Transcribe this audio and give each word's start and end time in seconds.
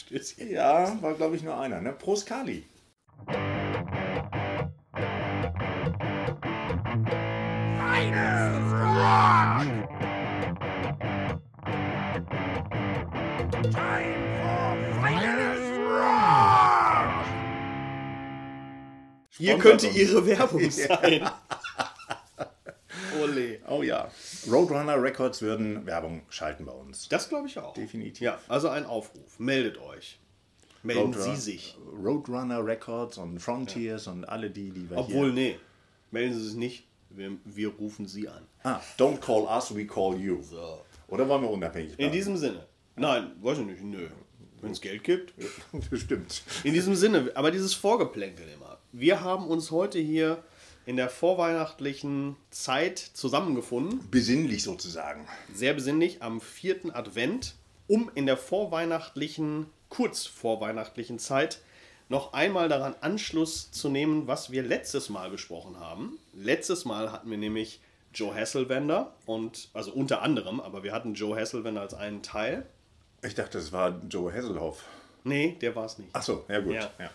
Stößchen. 0.00 0.50
Ja, 0.50 0.96
war 1.02 1.14
glaube 1.14 1.36
ich 1.36 1.42
nur 1.42 1.58
einer. 1.58 1.80
Ne? 1.80 1.92
Prost 1.92 2.26
Kali. 2.26 2.64
Hier 19.36 19.58
Sponsert 19.58 19.80
könnte. 19.80 19.86
Ihre 19.98 20.26
Werbung 20.26 20.70
sein. 20.70 21.30
Ole. 23.22 23.60
Oh 23.68 23.82
ja. 23.82 24.10
Roadrunner 24.50 25.02
Records 25.02 25.42
würden 25.42 25.86
Werbung 25.86 26.22
schalten 26.28 26.64
bei 26.64 26.72
uns. 26.72 27.08
Das 27.08 27.28
glaube 27.28 27.46
ich 27.48 27.58
auch. 27.58 27.74
Definitiv. 27.74 28.20
Ja, 28.20 28.38
also 28.48 28.68
ein 28.68 28.84
Aufruf. 28.86 29.38
Meldet 29.38 29.78
euch. 29.78 30.18
Melden 30.82 31.12
Roadrunner- 31.14 31.34
Sie 31.34 31.40
sich. 31.40 31.76
Roadrunner 32.02 32.64
Records 32.64 33.18
und 33.18 33.38
Frontiers 33.38 34.06
und 34.06 34.24
alle 34.24 34.50
die, 34.50 34.70
die 34.70 34.88
wir 34.88 34.96
Obwohl, 34.98 35.32
nee. 35.32 35.58
Melden 36.10 36.34
Sie 36.34 36.44
sich 36.48 36.56
nicht. 36.56 36.86
Wir, 37.10 37.32
wir 37.44 37.68
rufen 37.70 38.06
Sie 38.06 38.28
an. 38.28 38.46
Ah, 38.62 38.80
don't 38.98 39.18
call 39.20 39.42
us, 39.44 39.74
we 39.74 39.86
call 39.86 40.16
you. 40.16 40.40
So. 40.42 40.80
Oder 41.08 41.28
wollen 41.28 41.42
wir 41.42 41.50
unabhängig 41.50 41.90
In 41.92 41.96
bleiben? 41.96 42.12
diesem 42.12 42.36
Sinne. 42.36 42.66
Nein, 42.96 43.32
weiß 43.42 43.58
ich 43.58 43.64
nicht. 43.66 43.82
Nö. 43.82 44.06
Wenn 44.60 44.72
es 44.72 44.80
Geld 44.80 45.02
gibt. 45.04 45.32
Bestimmt. 45.90 46.42
In 46.64 46.72
diesem 46.74 46.94
Sinne, 46.94 47.30
aber 47.34 47.50
dieses 47.50 47.74
Vorgeplänkel 47.74 48.46
immer. 48.54 48.78
Wir 48.92 49.20
haben 49.22 49.46
uns 49.46 49.70
heute 49.70 49.98
hier 49.98 50.42
in 50.90 50.96
der 50.96 51.08
vorweihnachtlichen 51.08 52.34
Zeit 52.50 52.98
zusammengefunden, 52.98 54.10
Besinnlich 54.10 54.64
sozusagen. 54.64 55.24
sehr 55.54 55.72
besinnlich, 55.72 56.20
am 56.20 56.40
vierten 56.40 56.90
Advent, 56.90 57.54
um 57.86 58.10
in 58.16 58.26
der 58.26 58.36
vorweihnachtlichen, 58.36 59.66
kurz 59.88 60.26
vorweihnachtlichen 60.26 61.20
Zeit 61.20 61.60
noch 62.08 62.32
einmal 62.32 62.68
daran 62.68 62.96
Anschluss 63.02 63.70
zu 63.70 63.88
nehmen, 63.88 64.26
was 64.26 64.50
wir 64.50 64.64
letztes 64.64 65.10
Mal 65.10 65.30
besprochen 65.30 65.78
haben. 65.78 66.18
Letztes 66.34 66.84
Mal 66.84 67.12
hatten 67.12 67.30
wir 67.30 67.38
nämlich 67.38 67.78
Joe 68.12 68.34
Hasselwender 68.34 69.14
und, 69.26 69.68
also 69.74 69.92
unter 69.92 70.22
anderem, 70.22 70.58
aber 70.58 70.82
wir 70.82 70.92
hatten 70.92 71.14
Joe 71.14 71.38
Hasselwender 71.38 71.82
als 71.82 71.94
einen 71.94 72.24
Teil. 72.24 72.66
Ich 73.22 73.36
dachte, 73.36 73.58
das 73.58 73.70
war 73.70 73.94
Joe 74.10 74.32
Hasselhoff. 74.34 74.82
Nee, 75.22 75.56
der 75.60 75.76
war 75.76 75.84
es 75.84 75.98
nicht. 75.98 76.10
Ach 76.14 76.22
so, 76.24 76.44
ja 76.48 76.58
gut. 76.58 76.74
Ja. 76.74 76.90
Ja. 76.98 77.10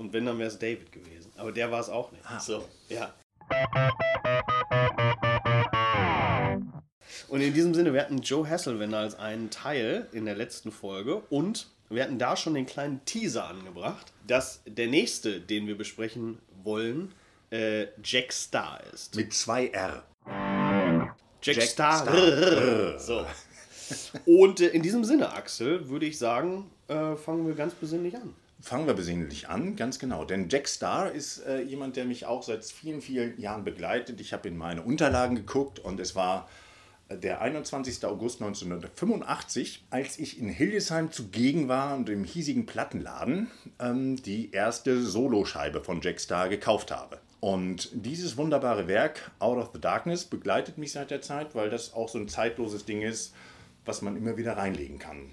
Und 0.00 0.14
wenn, 0.14 0.24
dann 0.24 0.38
wäre 0.38 0.48
es 0.48 0.58
David 0.58 0.92
gewesen. 0.92 1.30
Aber 1.36 1.52
der 1.52 1.70
war 1.70 1.78
es 1.78 1.90
auch 1.90 2.10
nicht. 2.10 2.24
Ah. 2.24 2.40
So, 2.40 2.66
ja. 2.88 3.12
Und 7.28 7.42
in 7.42 7.52
diesem 7.52 7.74
Sinne, 7.74 7.92
wir 7.92 8.00
hatten 8.00 8.22
Joe 8.22 8.48
Hasselwender 8.48 8.96
als 8.96 9.14
einen 9.14 9.50
Teil 9.50 10.08
in 10.12 10.24
der 10.24 10.36
letzten 10.36 10.72
Folge 10.72 11.16
und 11.28 11.66
wir 11.90 12.02
hatten 12.02 12.18
da 12.18 12.34
schon 12.34 12.54
den 12.54 12.64
kleinen 12.64 13.04
Teaser 13.04 13.44
angebracht, 13.44 14.14
dass 14.26 14.62
der 14.66 14.86
nächste, 14.86 15.38
den 15.38 15.66
wir 15.66 15.76
besprechen 15.76 16.38
wollen, 16.64 17.12
äh, 17.50 17.88
Jack 18.02 18.32
Star 18.32 18.80
ist. 18.94 19.16
Mit 19.16 19.34
zwei 19.34 19.66
R. 19.66 20.02
Jack, 21.42 21.56
Jack 21.56 21.62
Star. 21.62 22.02
Star. 22.06 22.98
So. 22.98 23.26
Und 24.24 24.60
äh, 24.60 24.68
in 24.68 24.80
diesem 24.80 25.04
Sinne, 25.04 25.34
Axel, 25.34 25.90
würde 25.90 26.06
ich 26.06 26.16
sagen, 26.16 26.70
äh, 26.88 27.16
fangen 27.16 27.46
wir 27.46 27.54
ganz 27.54 27.74
besinnlich 27.74 28.16
an. 28.16 28.34
Fangen 28.62 28.86
wir 28.86 28.94
besinnlich 28.94 29.48
an, 29.48 29.74
ganz 29.74 29.98
genau. 29.98 30.24
Denn 30.24 30.48
Jack 30.50 30.68
Starr 30.68 31.12
ist 31.12 31.38
äh, 31.46 31.62
jemand, 31.62 31.96
der 31.96 32.04
mich 32.04 32.26
auch 32.26 32.42
seit 32.42 32.64
vielen, 32.64 33.00
vielen 33.00 33.40
Jahren 33.40 33.64
begleitet. 33.64 34.20
Ich 34.20 34.34
habe 34.34 34.48
in 34.48 34.56
meine 34.56 34.82
Unterlagen 34.82 35.34
geguckt 35.34 35.78
und 35.78 35.98
es 35.98 36.14
war 36.14 36.46
äh, 37.08 37.16
der 37.16 37.40
21. 37.40 38.04
August 38.04 38.42
1985, 38.42 39.84
als 39.88 40.18
ich 40.18 40.38
in 40.38 40.50
Hildesheim 40.50 41.10
zugegen 41.10 41.68
war 41.68 41.96
und 41.96 42.10
im 42.10 42.24
hiesigen 42.24 42.66
Plattenladen 42.66 43.50
ähm, 43.78 44.22
die 44.22 44.50
erste 44.52 45.00
Soloscheibe 45.00 45.82
von 45.82 46.02
Jack 46.02 46.20
Starr 46.20 46.50
gekauft 46.50 46.90
habe. 46.90 47.18
Und 47.40 47.88
dieses 47.94 48.36
wunderbare 48.36 48.86
Werk, 48.88 49.30
Out 49.38 49.56
of 49.56 49.70
the 49.72 49.80
Darkness, 49.80 50.26
begleitet 50.26 50.76
mich 50.76 50.92
seit 50.92 51.10
der 51.10 51.22
Zeit, 51.22 51.54
weil 51.54 51.70
das 51.70 51.94
auch 51.94 52.10
so 52.10 52.18
ein 52.18 52.28
zeitloses 52.28 52.84
Ding 52.84 53.00
ist, 53.00 53.32
was 53.86 54.02
man 54.02 54.16
immer 54.16 54.36
wieder 54.36 54.58
reinlegen 54.58 54.98
kann. 54.98 55.30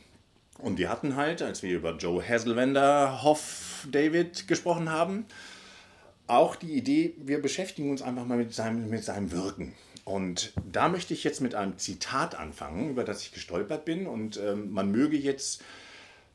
Und 0.60 0.78
wir 0.78 0.90
hatten 0.90 1.16
halt, 1.16 1.42
als 1.42 1.62
wir 1.64 1.76
über 1.76 1.96
Joe 1.98 2.22
Hasselwender, 2.28 3.24
Hoff, 3.24 3.88
David 3.92 4.48
gesprochen 4.48 4.92
haben, 4.92 5.26
auch 6.26 6.56
die 6.56 6.74
Idee, 6.74 7.14
wir 7.18 7.42
beschäftigen 7.42 7.92
uns 7.92 8.02
einfach 8.02 8.26
mal 8.26 8.38
mit 8.38 8.54
seinem, 8.54 8.90
mit 8.90 9.04
seinem 9.04 9.32
Wirken. 9.32 9.74
Und 10.04 10.54
da 10.72 10.90
möchte 10.90 11.14
ich 11.14 11.24
jetzt 11.24 11.42
mit 11.42 11.54
einem 11.54 11.78
Zitat 11.78 12.36
anfangen, 12.36 12.90
über 12.90 13.04
das 13.04 13.22
ich 13.22 13.34
gestolpert 13.34 13.86
bin. 13.86 14.08
Und 14.08 14.38
ähm, 14.38 14.72
man 14.72 14.92
möge 14.92 15.18
jetzt 15.18 15.62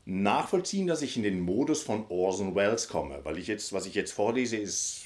nachvollziehen, 0.05 0.87
dass 0.87 1.01
ich 1.01 1.17
in 1.17 1.23
den 1.23 1.39
Modus 1.39 1.81
von 1.81 2.05
Orson 2.09 2.55
Welles 2.55 2.87
komme. 2.87 3.19
Weil 3.23 3.37
ich 3.37 3.47
jetzt, 3.47 3.73
was 3.73 3.85
ich 3.85 3.95
jetzt 3.95 4.13
vorlese, 4.13 4.57
ist. 4.57 5.01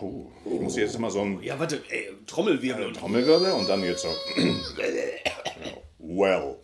Oh, 0.00 0.26
ich 0.44 0.60
muss 0.60 0.76
jetzt 0.76 0.96
immer 0.96 1.10
so 1.10 1.20
ein 1.20 1.42
Ja, 1.42 1.58
warte, 1.58 1.82
ey, 1.88 2.10
Trommelwirbel. 2.26 2.86
und 2.86 2.96
Trommelwirbel 2.96 3.52
und 3.52 3.68
dann 3.68 3.82
jetzt 3.84 4.02
so. 4.02 4.08
well, 5.98 6.56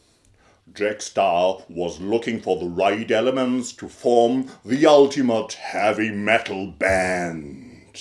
Jack 0.75 1.03
Starr 1.03 1.63
was 1.69 2.01
looking 2.01 2.41
for 2.41 2.59
the 2.59 2.69
right 2.69 3.11
elements 3.11 3.73
to 3.73 3.89
form 3.89 4.47
the 4.65 4.87
ultimate 4.87 5.55
heavy 5.55 6.11
metal 6.11 6.69
band. 6.69 7.97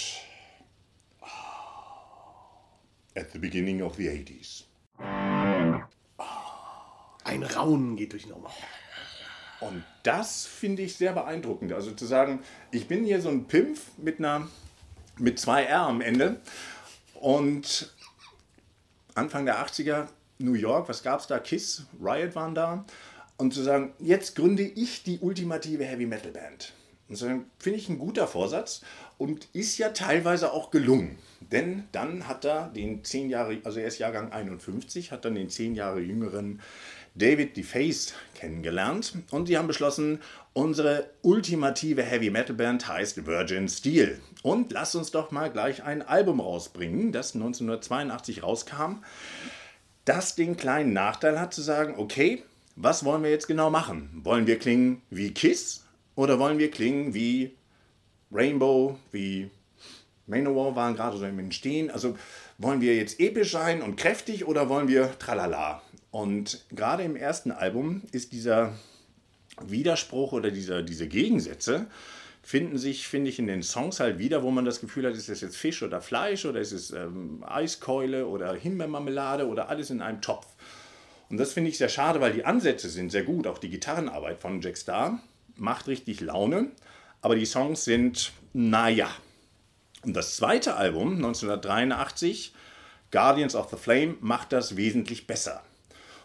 At 3.15 3.31
the 3.33 3.39
beginning 3.39 3.81
of 3.81 3.97
the 3.97 4.07
80s. 4.07 4.63
Ein 7.23 7.43
Raunen 7.43 7.95
geht 7.95 8.13
durch 8.13 8.23
den 8.23 8.33
Raum. 8.33 8.45
Und 9.61 9.83
das 10.03 10.45
finde 10.45 10.83
ich 10.83 10.95
sehr 10.95 11.13
beeindruckend. 11.13 11.73
Also 11.73 11.91
zu 11.91 12.05
sagen, 12.05 12.39
ich 12.71 12.87
bin 12.87 13.03
hier 13.03 13.21
so 13.21 13.29
ein 13.29 13.45
Pimpf 13.45 13.91
mit 13.97 14.19
einer 14.19 14.47
mit 15.17 15.37
zwei 15.37 15.63
R 15.63 15.81
am 15.81 16.01
Ende 16.01 16.39
und 17.15 17.93
Anfang 19.15 19.45
der 19.45 19.65
80er 19.65 20.07
New 20.41 20.53
York, 20.53 20.87
was 20.87 21.03
gab 21.03 21.19
es 21.19 21.27
da? 21.27 21.37
Kiss, 21.37 21.83
Riot 22.01 22.33
waren 22.33 22.55
da. 22.55 22.85
Und 23.35 23.53
zu 23.53 23.61
sagen, 23.61 23.93
jetzt 23.99 24.37
gründe 24.37 24.63
ich 24.63 25.03
die 25.03 25.19
ultimative 25.19 25.83
Heavy 25.83 26.05
Metal 26.05 26.31
Band. 26.31 26.73
Und 27.09 27.17
sagen, 27.17 27.45
finde 27.57 27.79
ich 27.79 27.89
ein 27.89 27.99
guter 27.99 28.25
Vorsatz 28.25 28.81
und 29.17 29.49
ist 29.51 29.77
ja 29.77 29.89
teilweise 29.89 30.53
auch 30.53 30.71
gelungen. 30.71 31.17
Denn 31.51 31.83
dann 31.91 32.27
hat 32.27 32.45
er 32.45 32.69
den 32.69 33.03
zehn 33.03 33.29
Jahre, 33.29 33.57
also 33.65 33.79
er 33.79 33.87
ist 33.87 33.97
Jahrgang 33.97 34.31
51, 34.31 35.11
hat 35.11 35.25
dann 35.25 35.35
den 35.35 35.49
zehn 35.49 35.75
Jahre 35.75 35.99
jüngeren 35.99 36.61
David 37.15 37.57
DeFace 37.57 38.13
kennengelernt 38.35 39.15
und 39.31 39.49
die 39.49 39.57
haben 39.57 39.67
beschlossen, 39.67 40.21
unsere 40.53 41.09
ultimative 41.21 42.03
Heavy 42.03 42.29
Metal 42.29 42.55
Band 42.55 42.87
heißt 42.87 43.25
Virgin 43.25 43.67
Steel. 43.67 44.21
Und 44.43 44.71
lass 44.71 44.95
uns 44.95 45.11
doch 45.11 45.31
mal 45.31 45.51
gleich 45.51 45.83
ein 45.83 46.01
Album 46.01 46.39
rausbringen, 46.39 47.11
das 47.11 47.33
1982 47.33 48.43
rauskam, 48.43 48.99
das 50.05 50.35
den 50.35 50.57
kleinen 50.57 50.93
Nachteil 50.93 51.39
hat 51.39 51.53
zu 51.53 51.61
sagen, 51.61 51.95
okay, 51.97 52.43
was 52.75 53.03
wollen 53.03 53.23
wir 53.23 53.29
jetzt 53.29 53.47
genau 53.47 53.69
machen? 53.69 54.09
Wollen 54.23 54.47
wir 54.47 54.57
klingen 54.57 55.01
wie 55.09 55.33
Kiss 55.33 55.85
oder 56.15 56.39
wollen 56.39 56.59
wir 56.59 56.71
klingen 56.71 57.13
wie 57.13 57.55
Rainbow, 58.31 58.97
wie 59.11 59.49
Manowar 60.27 60.75
waren 60.75 60.95
gerade 60.95 61.17
so 61.17 61.25
im 61.25 61.39
Entstehen. 61.39 61.89
Also 61.89 62.17
wollen 62.57 62.81
wir 62.81 62.95
jetzt 62.95 63.19
episch 63.19 63.51
sein 63.51 63.81
und 63.81 63.97
kräftig 63.97 64.47
oder 64.47 64.69
wollen 64.69 64.87
wir 64.87 65.17
tralala? 65.19 65.81
Und 66.11 66.65
gerade 66.71 67.03
im 67.03 67.15
ersten 67.15 67.51
Album 67.51 68.03
ist 68.11 68.31
dieser 68.31 68.73
Widerspruch 69.61 70.31
oder 70.31 70.51
dieser, 70.51 70.83
diese 70.83 71.07
Gegensätze 71.07 71.87
finden 72.41 72.77
sich, 72.77 73.07
finde 73.07 73.29
ich, 73.29 73.39
in 73.39 73.47
den 73.47 73.63
Songs 73.63 73.99
halt 73.99 74.17
wieder, 74.17 74.43
wo 74.43 74.51
man 74.51 74.65
das 74.65 74.81
Gefühl 74.81 75.05
hat, 75.05 75.13
ist 75.13 75.29
das 75.29 75.41
jetzt 75.41 75.57
Fisch 75.57 75.83
oder 75.83 76.01
Fleisch 76.01 76.45
oder 76.45 76.59
ist 76.59 76.71
es 76.71 76.91
ähm, 76.91 77.43
Eiskeule 77.47 78.27
oder 78.27 78.53
Himbeermarmelade 78.53 79.47
oder 79.47 79.69
alles 79.69 79.89
in 79.89 80.01
einem 80.01 80.21
Topf. 80.21 80.47
Und 81.29 81.37
das 81.37 81.53
finde 81.53 81.69
ich 81.69 81.77
sehr 81.77 81.89
schade, 81.89 82.21
weil 82.21 82.33
die 82.33 82.45
Ansätze 82.45 82.89
sind 82.89 83.11
sehr 83.11 83.23
gut. 83.23 83.45
Auch 83.45 83.59
die 83.59 83.69
Gitarrenarbeit 83.69 84.39
von 84.39 84.61
Jack 84.61 84.77
Starr 84.77 85.19
macht 85.55 85.87
richtig 85.87 86.21
Laune, 86.21 86.71
aber 87.21 87.35
die 87.35 87.45
Songs 87.45 87.83
sind, 87.83 88.31
naja. 88.53 89.09
Und 90.03 90.15
das 90.15 90.37
zweite 90.37 90.75
Album, 90.75 91.15
1983, 91.17 92.53
Guardians 93.11 93.55
of 93.55 93.69
the 93.69 93.77
Flame, 93.77 94.15
macht 94.21 94.53
das 94.53 94.75
wesentlich 94.75 95.27
besser. 95.27 95.61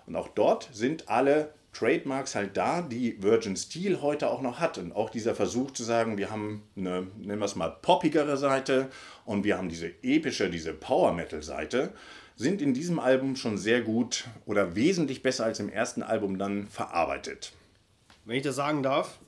Und 0.06 0.16
auch 0.16 0.28
dort 0.28 0.68
sind 0.72 1.08
alle 1.08 1.52
Trademarks 1.74 2.34
halt 2.34 2.56
da, 2.56 2.80
die 2.80 3.22
Virgin 3.22 3.56
Steel 3.56 4.00
heute 4.00 4.30
auch 4.30 4.40
noch 4.40 4.60
hat. 4.60 4.78
Und 4.78 4.92
auch 4.92 5.10
dieser 5.10 5.34
Versuch 5.34 5.72
zu 5.72 5.84
sagen, 5.84 6.16
wir 6.16 6.30
haben 6.30 6.62
eine, 6.76 7.06
nennen 7.18 7.40
wir 7.40 7.44
es 7.44 7.56
mal, 7.56 7.68
poppigere 7.68 8.36
Seite 8.36 8.90
und 9.24 9.44
wir 9.44 9.58
haben 9.58 9.68
diese 9.68 9.90
epische, 10.02 10.48
diese 10.48 10.72
Power-Metal-Seite, 10.72 11.92
sind 12.36 12.62
in 12.62 12.74
diesem 12.74 12.98
Album 12.98 13.36
schon 13.36 13.58
sehr 13.58 13.82
gut 13.82 14.24
oder 14.46 14.74
wesentlich 14.74 15.22
besser 15.22 15.44
als 15.44 15.60
im 15.60 15.68
ersten 15.68 16.02
Album 16.02 16.38
dann 16.38 16.66
verarbeitet. 16.68 17.52
Wenn 18.24 18.36
ich 18.36 18.42
das 18.42 18.56
sagen 18.56 18.82
darf, 18.82 19.18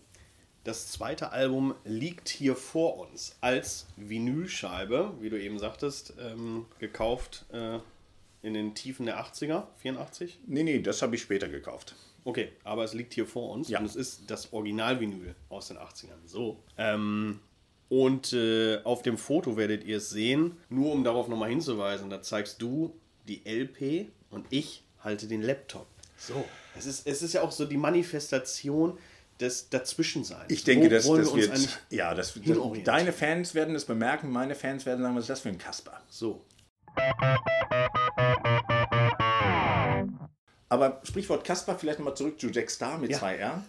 das 0.65 0.89
zweite 0.89 1.31
Album 1.31 1.75
liegt 1.85 2.29
hier 2.29 2.57
vor 2.57 2.99
uns 2.99 3.37
als 3.41 3.87
Vinylscheibe, 3.97 5.15
wie 5.21 5.31
du 5.31 5.41
eben 5.41 5.61
sagtest, 5.61 6.15
ähm, 6.21 6.67
gekauft 6.81 7.45
äh, 7.53 7.79
in 8.43 8.55
den 8.55 8.75
Tiefen 8.75 9.07
der 9.07 9.21
80er, 9.21 9.65
84. 9.77 10.41
Nee, 10.47 10.65
nee, 10.65 10.81
das 10.81 11.03
habe 11.03 11.15
ich 11.15 11.23
später 11.23 11.49
gekauft. 11.49 11.95
Okay, 12.27 12.49
aber 12.65 12.83
es 12.83 12.93
liegt 12.93 13.15
hier 13.15 13.25
vor 13.25 13.51
uns 13.53 13.69
Ja. 13.69 13.79
und 13.79 13.85
es 13.85 13.95
ist 13.95 14.29
das 14.29 14.53
Original-Vinyl 14.53 15.37
aus 15.49 15.69
den 15.69 15.79
80ern. 15.79 16.19
So. 16.27 16.61
Ähm, 16.77 17.39
und 17.89 18.33
äh, 18.33 18.83
auf 18.83 19.03
dem 19.03 19.17
Foto 19.17 19.57
werdet 19.57 19.85
ihr 19.85 19.99
es 19.99 20.11
sehen, 20.11 20.57
nur 20.69 20.93
um 20.93 21.05
darauf 21.05 21.29
nochmal 21.29 21.51
hinzuweisen, 21.51 22.11
da 22.11 22.21
zeigst 22.23 22.61
du 22.61 22.93
die 23.29 23.43
LP 23.47 24.09
und 24.31 24.45
ich 24.51 24.83
halte 25.05 25.29
den 25.29 25.41
Laptop. 25.41 25.87
So. 26.19 26.45
Es 26.77 26.87
ist, 26.87 27.07
es 27.07 27.23
ist 27.23 27.33
ja 27.35 27.43
auch 27.43 27.53
so 27.53 27.65
die 27.65 27.77
Manifestation 27.77 28.99
des 29.39 29.69
Dazwischenseins. 29.69 30.51
Ich 30.51 30.65
denke, 30.65 30.87
Wo 30.87 30.91
das 30.91 31.05
wir 31.07 31.15
uns 31.33 31.37
wird. 31.37 31.81
Ja, 31.91 32.13
das, 32.13 32.35
das, 32.35 32.59
deine 32.83 33.13
Fans 33.13 33.55
werden 33.55 33.77
es 33.77 33.85
bemerken, 33.85 34.33
meine 34.33 34.57
Fans 34.57 34.85
werden 34.85 35.01
sagen, 35.03 35.15
was 35.15 35.23
ist 35.25 35.31
das 35.31 35.41
für 35.43 35.51
ein 35.51 35.59
Kasper? 35.59 36.01
So. 36.09 36.43
Aber 40.69 41.01
Sprichwort 41.05 41.45
Kasper, 41.45 41.77
vielleicht 41.79 41.99
nochmal 41.99 42.17
zurück 42.17 42.41
zu 42.41 42.49
Jack 42.49 42.71
Star 42.71 42.99
mit 42.99 43.11
Ja. 43.11 43.19
2R. 43.19 43.63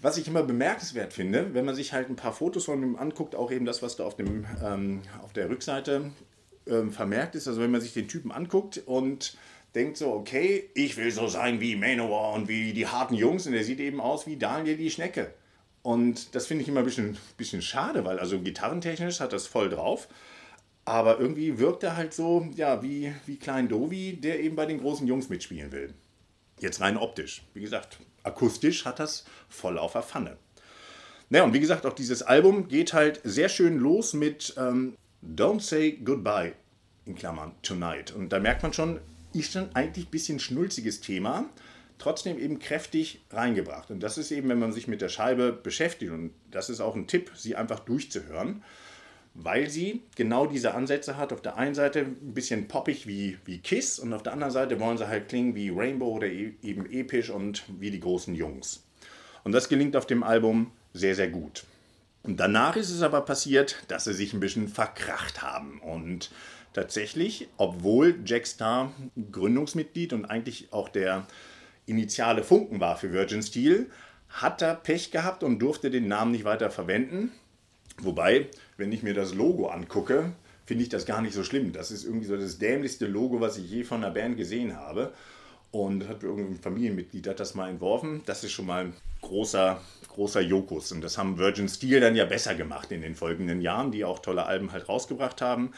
Was 0.00 0.16
ich 0.16 0.28
immer 0.28 0.44
bemerkenswert 0.44 1.12
finde, 1.12 1.54
wenn 1.54 1.64
man 1.64 1.74
sich 1.74 1.92
halt 1.92 2.08
ein 2.08 2.14
paar 2.14 2.32
Fotos 2.32 2.66
von 2.66 2.80
ihm 2.82 2.96
anguckt, 2.96 3.34
auch 3.34 3.50
eben 3.50 3.64
das, 3.64 3.82
was 3.82 3.96
da 3.96 4.04
auf, 4.04 4.14
dem, 4.14 4.46
ähm, 4.64 5.02
auf 5.22 5.32
der 5.32 5.50
Rückseite 5.50 6.12
ähm, 6.68 6.92
vermerkt 6.92 7.34
ist, 7.34 7.48
also 7.48 7.60
wenn 7.60 7.72
man 7.72 7.80
sich 7.80 7.94
den 7.94 8.06
Typen 8.06 8.30
anguckt 8.30 8.80
und 8.86 9.36
denkt 9.74 9.96
so, 9.96 10.12
okay, 10.12 10.70
ich 10.74 10.96
will 10.96 11.10
so 11.10 11.26
sein 11.26 11.60
wie 11.60 11.74
Manowar 11.74 12.34
und 12.34 12.48
wie 12.48 12.72
die 12.72 12.86
harten 12.86 13.14
Jungs 13.14 13.46
und 13.46 13.52
der 13.52 13.64
sieht 13.64 13.80
eben 13.80 14.00
aus 14.00 14.26
wie 14.26 14.36
Daniel 14.36 14.76
die 14.76 14.90
Schnecke. 14.90 15.32
Und 15.82 16.34
das 16.34 16.46
finde 16.46 16.62
ich 16.62 16.68
immer 16.68 16.80
ein 16.80 16.84
bisschen, 16.84 17.16
bisschen 17.36 17.62
schade, 17.62 18.04
weil 18.04 18.18
also 18.18 18.40
gitarrentechnisch 18.40 19.20
hat 19.20 19.32
das 19.32 19.46
voll 19.46 19.68
drauf. 19.68 20.08
Aber 20.88 21.20
irgendwie 21.20 21.58
wirkt 21.58 21.82
er 21.82 21.98
halt 21.98 22.14
so, 22.14 22.48
ja, 22.56 22.82
wie, 22.82 23.12
wie 23.26 23.36
Klein 23.36 23.68
Dovi, 23.68 24.14
der 24.14 24.40
eben 24.40 24.56
bei 24.56 24.64
den 24.64 24.80
großen 24.80 25.06
Jungs 25.06 25.28
mitspielen 25.28 25.70
will. 25.70 25.92
Jetzt 26.60 26.80
rein 26.80 26.96
optisch. 26.96 27.42
Wie 27.52 27.60
gesagt, 27.60 27.98
akustisch 28.22 28.86
hat 28.86 28.98
das 28.98 29.26
voll 29.50 29.78
auf 29.78 29.92
der 29.92 30.02
Pfanne. 30.02 30.38
Naja, 31.28 31.44
und 31.44 31.52
wie 31.52 31.60
gesagt, 31.60 31.84
auch 31.84 31.92
dieses 31.92 32.22
Album 32.22 32.68
geht 32.68 32.94
halt 32.94 33.20
sehr 33.22 33.50
schön 33.50 33.76
los 33.76 34.14
mit 34.14 34.54
ähm, 34.56 34.96
Don't 35.22 35.60
Say 35.60 35.98
Goodbye, 36.02 36.54
in 37.04 37.16
Klammern, 37.16 37.52
Tonight. 37.60 38.14
Und 38.14 38.30
da 38.30 38.40
merkt 38.40 38.62
man 38.62 38.72
schon, 38.72 38.98
ist 39.34 39.52
schon 39.52 39.68
eigentlich 39.74 40.06
ein 40.06 40.10
bisschen 40.10 40.38
schnulziges 40.38 41.02
Thema, 41.02 41.50
trotzdem 41.98 42.38
eben 42.38 42.60
kräftig 42.60 43.20
reingebracht. 43.30 43.90
Und 43.90 44.00
das 44.00 44.16
ist 44.16 44.30
eben, 44.30 44.48
wenn 44.48 44.58
man 44.58 44.72
sich 44.72 44.88
mit 44.88 45.02
der 45.02 45.10
Scheibe 45.10 45.52
beschäftigt, 45.52 46.12
und 46.12 46.32
das 46.50 46.70
ist 46.70 46.80
auch 46.80 46.96
ein 46.96 47.08
Tipp, 47.08 47.30
sie 47.36 47.56
einfach 47.56 47.80
durchzuhören, 47.80 48.62
weil 49.40 49.70
sie 49.70 50.02
genau 50.16 50.46
diese 50.46 50.74
Ansätze 50.74 51.16
hat. 51.16 51.32
Auf 51.32 51.40
der 51.40 51.56
einen 51.56 51.74
Seite 51.74 52.00
ein 52.00 52.34
bisschen 52.34 52.66
poppig 52.66 53.06
wie, 53.06 53.38
wie 53.44 53.58
Kiss 53.58 53.98
und 53.98 54.12
auf 54.12 54.22
der 54.22 54.32
anderen 54.32 54.52
Seite 54.52 54.80
wollen 54.80 54.98
sie 54.98 55.08
halt 55.08 55.28
klingen 55.28 55.54
wie 55.54 55.70
Rainbow 55.70 56.16
oder 56.16 56.26
e- 56.26 56.54
eben 56.62 56.90
episch 56.90 57.30
und 57.30 57.62
wie 57.78 57.90
die 57.90 58.00
großen 58.00 58.34
Jungs. 58.34 58.84
Und 59.44 59.52
das 59.52 59.68
gelingt 59.68 59.96
auf 59.96 60.06
dem 60.06 60.22
Album 60.22 60.72
sehr, 60.92 61.14
sehr 61.14 61.28
gut. 61.28 61.64
Und 62.24 62.40
danach 62.40 62.76
ist 62.76 62.90
es 62.90 63.02
aber 63.02 63.20
passiert, 63.20 63.84
dass 63.88 64.04
sie 64.04 64.12
sich 64.12 64.34
ein 64.34 64.40
bisschen 64.40 64.68
verkracht 64.68 65.40
haben. 65.40 65.80
Und 65.80 66.30
tatsächlich, 66.72 67.48
obwohl 67.56 68.18
Jack 68.24 68.46
Starr 68.46 68.92
Gründungsmitglied 69.30 70.12
und 70.12 70.24
eigentlich 70.24 70.72
auch 70.72 70.88
der 70.88 71.26
initiale 71.86 72.42
Funken 72.42 72.80
war 72.80 72.96
für 72.96 73.12
Virgin 73.12 73.42
Steel, 73.42 73.86
hat 74.28 74.62
er 74.62 74.74
Pech 74.74 75.10
gehabt 75.12 75.42
und 75.42 75.60
durfte 75.60 75.90
den 75.90 76.08
Namen 76.08 76.32
nicht 76.32 76.44
weiter 76.44 76.70
verwenden. 76.70 77.32
Wobei, 78.00 78.46
wenn 78.76 78.92
ich 78.92 79.02
mir 79.02 79.14
das 79.14 79.34
Logo 79.34 79.68
angucke, 79.68 80.32
finde 80.64 80.82
ich 80.82 80.88
das 80.88 81.06
gar 81.06 81.22
nicht 81.22 81.34
so 81.34 81.42
schlimm. 81.42 81.72
Das 81.72 81.90
ist 81.90 82.04
irgendwie 82.04 82.26
so 82.26 82.36
das 82.36 82.58
dämlichste 82.58 83.06
Logo, 83.06 83.40
was 83.40 83.56
ich 83.58 83.70
je 83.70 83.84
von 83.84 84.04
einer 84.04 84.12
Band 84.12 84.36
gesehen 84.36 84.76
habe. 84.76 85.12
Und 85.70 86.08
hat 86.08 86.22
irgendein 86.22 86.56
Familienmitglied 86.56 87.26
hat 87.26 87.40
das 87.40 87.54
mal 87.54 87.68
entworfen. 87.68 88.22
Das 88.24 88.42
ist 88.42 88.52
schon 88.52 88.66
mal 88.66 88.84
ein 88.84 88.92
großer, 89.20 89.80
großer 90.08 90.40
Jokus. 90.40 90.92
Und 90.92 91.02
das 91.02 91.18
haben 91.18 91.38
Virgin 91.38 91.68
Steel 91.68 92.00
dann 92.00 92.16
ja 92.16 92.24
besser 92.24 92.54
gemacht 92.54 92.90
in 92.90 93.02
den 93.02 93.14
folgenden 93.14 93.60
Jahren, 93.60 93.92
die 93.92 94.04
auch 94.04 94.20
tolle 94.20 94.46
Alben 94.46 94.72
halt 94.72 94.88
rausgebracht 94.88 95.42
haben. 95.42 95.72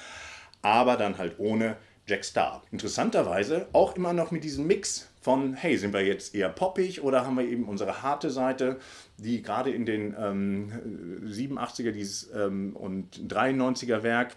Aber 0.63 0.97
dann 0.97 1.19
halt 1.19 1.39
ohne 1.39 1.77
Jack 2.07 2.25
Starr. 2.25 2.63
Interessanterweise 2.73 3.69
auch 3.73 3.97
immer 3.97 4.13
noch 4.13 4.31
mit 4.31 4.45
diesem 4.45 4.67
Mix 4.67 5.09
von, 5.21 5.55
hey, 5.55 5.77
sind 5.77 5.93
wir 5.93 6.05
jetzt 6.05 6.35
eher 6.35 6.49
poppig 6.49 7.03
oder 7.03 7.27
haben 7.27 7.37
wir 7.37 7.45
eben 7.45 7.65
unsere 7.65 8.03
harte 8.03 8.31
Seite, 8.31 8.79
die 9.19 9.43
gerade 9.43 9.71
in 9.71 9.85
den 9.85 10.15
ähm, 10.19 10.73
87er 11.27 11.93
dieses, 11.93 12.31
ähm, 12.35 12.75
und 12.75 13.17
93er 13.31 14.03
Werk 14.03 14.35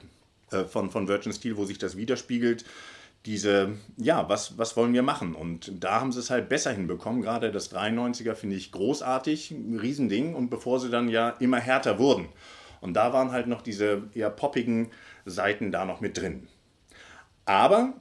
äh, 0.51 0.65
von, 0.65 0.89
von 0.89 1.07
Virgin 1.07 1.33
Steel, 1.33 1.57
wo 1.57 1.65
sich 1.65 1.77
das 1.77 1.97
widerspiegelt, 1.97 2.65
diese, 3.25 3.77
ja, 3.97 4.27
was, 4.27 4.57
was 4.57 4.75
wollen 4.75 4.93
wir 4.93 5.03
machen? 5.03 5.33
Und 5.33 5.71
da 5.81 6.01
haben 6.01 6.11
sie 6.11 6.19
es 6.19 6.29
halt 6.29 6.49
besser 6.49 6.71
hinbekommen. 6.71 7.21
Gerade 7.21 7.51
das 7.51 7.73
93er 7.73 8.35
finde 8.35 8.57
ich 8.57 8.71
großartig, 8.71 9.51
ein 9.51 9.79
Riesending. 9.79 10.35
Und 10.35 10.49
bevor 10.49 10.79
sie 10.79 10.89
dann 10.89 11.07
ja 11.07 11.29
immer 11.39 11.59
härter 11.59 11.99
wurden. 11.99 12.27
Und 12.81 12.95
da 12.95 13.13
waren 13.13 13.31
halt 13.31 13.47
noch 13.47 13.61
diese 13.61 14.03
eher 14.13 14.29
poppigen 14.29 14.91
Seiten 15.25 15.71
da 15.71 15.85
noch 15.85 16.01
mit 16.01 16.17
drin. 16.17 16.47
Aber 17.45 17.93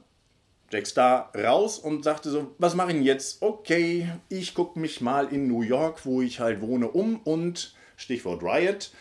Jack 0.71 0.87
Star 0.87 1.31
raus 1.35 1.77
und 1.77 2.03
sagte 2.03 2.31
so, 2.31 2.55
was 2.57 2.75
mache 2.75 2.89
ich 2.89 2.95
denn 2.95 3.03
jetzt? 3.03 3.41
Okay, 3.41 4.09
ich 4.29 4.55
gucke 4.55 4.79
mich 4.79 5.01
mal 5.01 5.27
in 5.31 5.47
New 5.47 5.61
York, 5.61 6.05
wo 6.05 6.21
ich 6.21 6.39
halt 6.39 6.61
wohne, 6.61 6.89
um 6.89 7.17
und 7.17 7.75
Stichwort 7.95 8.41
Riot. 8.41 8.91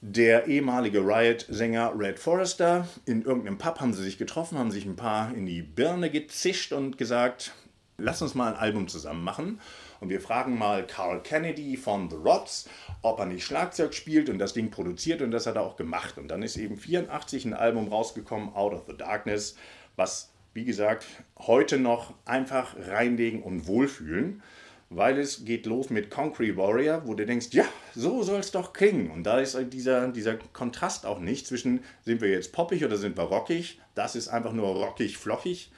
Der 0.00 0.46
ehemalige 0.46 1.00
Riot-Sänger 1.00 1.92
Red 1.94 2.18
Forrester, 2.18 2.88
in 3.04 3.20
irgendeinem 3.22 3.58
Pub 3.58 3.80
haben 3.80 3.92
sie 3.92 4.02
sich 4.02 4.16
getroffen, 4.16 4.58
haben 4.58 4.70
sich 4.70 4.86
ein 4.86 4.96
paar 4.96 5.34
in 5.34 5.44
die 5.44 5.60
Birne 5.60 6.08
gezischt 6.08 6.72
und 6.72 6.96
gesagt, 6.96 7.52
lass 7.98 8.22
uns 8.22 8.34
mal 8.34 8.54
ein 8.54 8.58
Album 8.58 8.88
zusammen 8.88 9.22
machen. 9.22 9.60
Und 10.00 10.08
wir 10.08 10.22
fragen 10.22 10.56
mal 10.56 10.86
Carl 10.86 11.22
Kennedy 11.22 11.76
von 11.76 12.08
The 12.08 12.16
Rods, 12.16 12.66
ob 13.02 13.18
er 13.18 13.26
nicht 13.26 13.44
Schlagzeug 13.44 13.92
spielt 13.92 14.30
und 14.30 14.38
das 14.38 14.54
Ding 14.54 14.70
produziert 14.70 15.20
und 15.20 15.32
das 15.32 15.46
hat 15.46 15.56
er 15.56 15.62
auch 15.62 15.76
gemacht. 15.76 16.16
Und 16.16 16.28
dann 16.28 16.42
ist 16.42 16.56
eben 16.56 16.78
84 16.78 17.44
ein 17.44 17.52
Album 17.52 17.88
rausgekommen, 17.88 18.54
Out 18.54 18.72
of 18.72 18.84
the 18.88 18.96
Darkness, 18.96 19.56
was, 20.00 20.32
wie 20.54 20.64
gesagt, 20.64 21.06
heute 21.38 21.78
noch 21.78 22.14
einfach 22.24 22.74
reinlegen 22.88 23.42
und 23.42 23.68
wohlfühlen 23.68 24.42
weil 24.90 25.18
es 25.18 25.44
geht 25.44 25.66
los 25.66 25.88
mit 25.88 26.10
Concrete 26.10 26.56
Warrior, 26.56 27.06
wo 27.06 27.14
du 27.14 27.24
denkst, 27.24 27.48
ja, 27.52 27.64
so 27.94 28.24
soll 28.24 28.40
es 28.40 28.50
doch 28.50 28.72
klingen. 28.72 29.10
Und 29.12 29.22
da 29.22 29.38
ist 29.38 29.56
dieser, 29.72 30.08
dieser 30.08 30.34
Kontrast 30.52 31.06
auch 31.06 31.20
nicht 31.20 31.46
zwischen, 31.46 31.84
sind 32.04 32.20
wir 32.20 32.28
jetzt 32.28 32.52
poppig 32.52 32.84
oder 32.84 32.96
sind 32.96 33.16
wir 33.16 33.22
rockig. 33.22 33.80
Das 33.94 34.16
ist 34.16 34.28
einfach 34.28 34.52
nur 34.52 34.66
rockig, 34.66 35.16
flockig. 35.16 35.70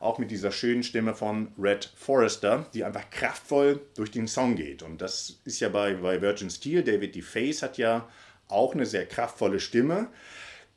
Auch 0.00 0.18
mit 0.18 0.30
dieser 0.30 0.52
schönen 0.52 0.82
Stimme 0.82 1.14
von 1.14 1.48
Red 1.58 1.90
Forrester, 1.96 2.66
die 2.74 2.84
einfach 2.84 3.08
kraftvoll 3.10 3.80
durch 3.96 4.10
den 4.10 4.28
Song 4.28 4.54
geht. 4.54 4.82
Und 4.82 5.00
das 5.00 5.40
ist 5.44 5.60
ja 5.60 5.70
bei, 5.70 5.94
bei 5.94 6.20
Virgin 6.20 6.50
Steel, 6.50 6.84
David 6.84 7.16
DeFace 7.16 7.62
hat 7.62 7.78
ja 7.78 8.06
auch 8.48 8.74
eine 8.74 8.86
sehr 8.86 9.06
kraftvolle 9.06 9.60
Stimme. 9.60 10.08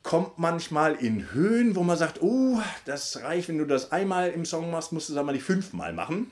Kommt 0.02 0.38
manchmal 0.38 0.96
in 0.96 1.32
Höhen, 1.32 1.76
wo 1.76 1.82
man 1.84 1.96
sagt, 1.96 2.22
oh, 2.22 2.60
das 2.86 3.22
reicht, 3.22 3.48
wenn 3.48 3.58
du 3.58 3.66
das 3.66 3.92
einmal 3.92 4.30
im 4.30 4.44
Song 4.44 4.70
machst, 4.70 4.92
musst 4.92 5.08
du 5.08 5.12
es 5.12 5.18
aber 5.18 5.32
nicht 5.32 5.44
fünfmal 5.44 5.92
machen. 5.92 6.30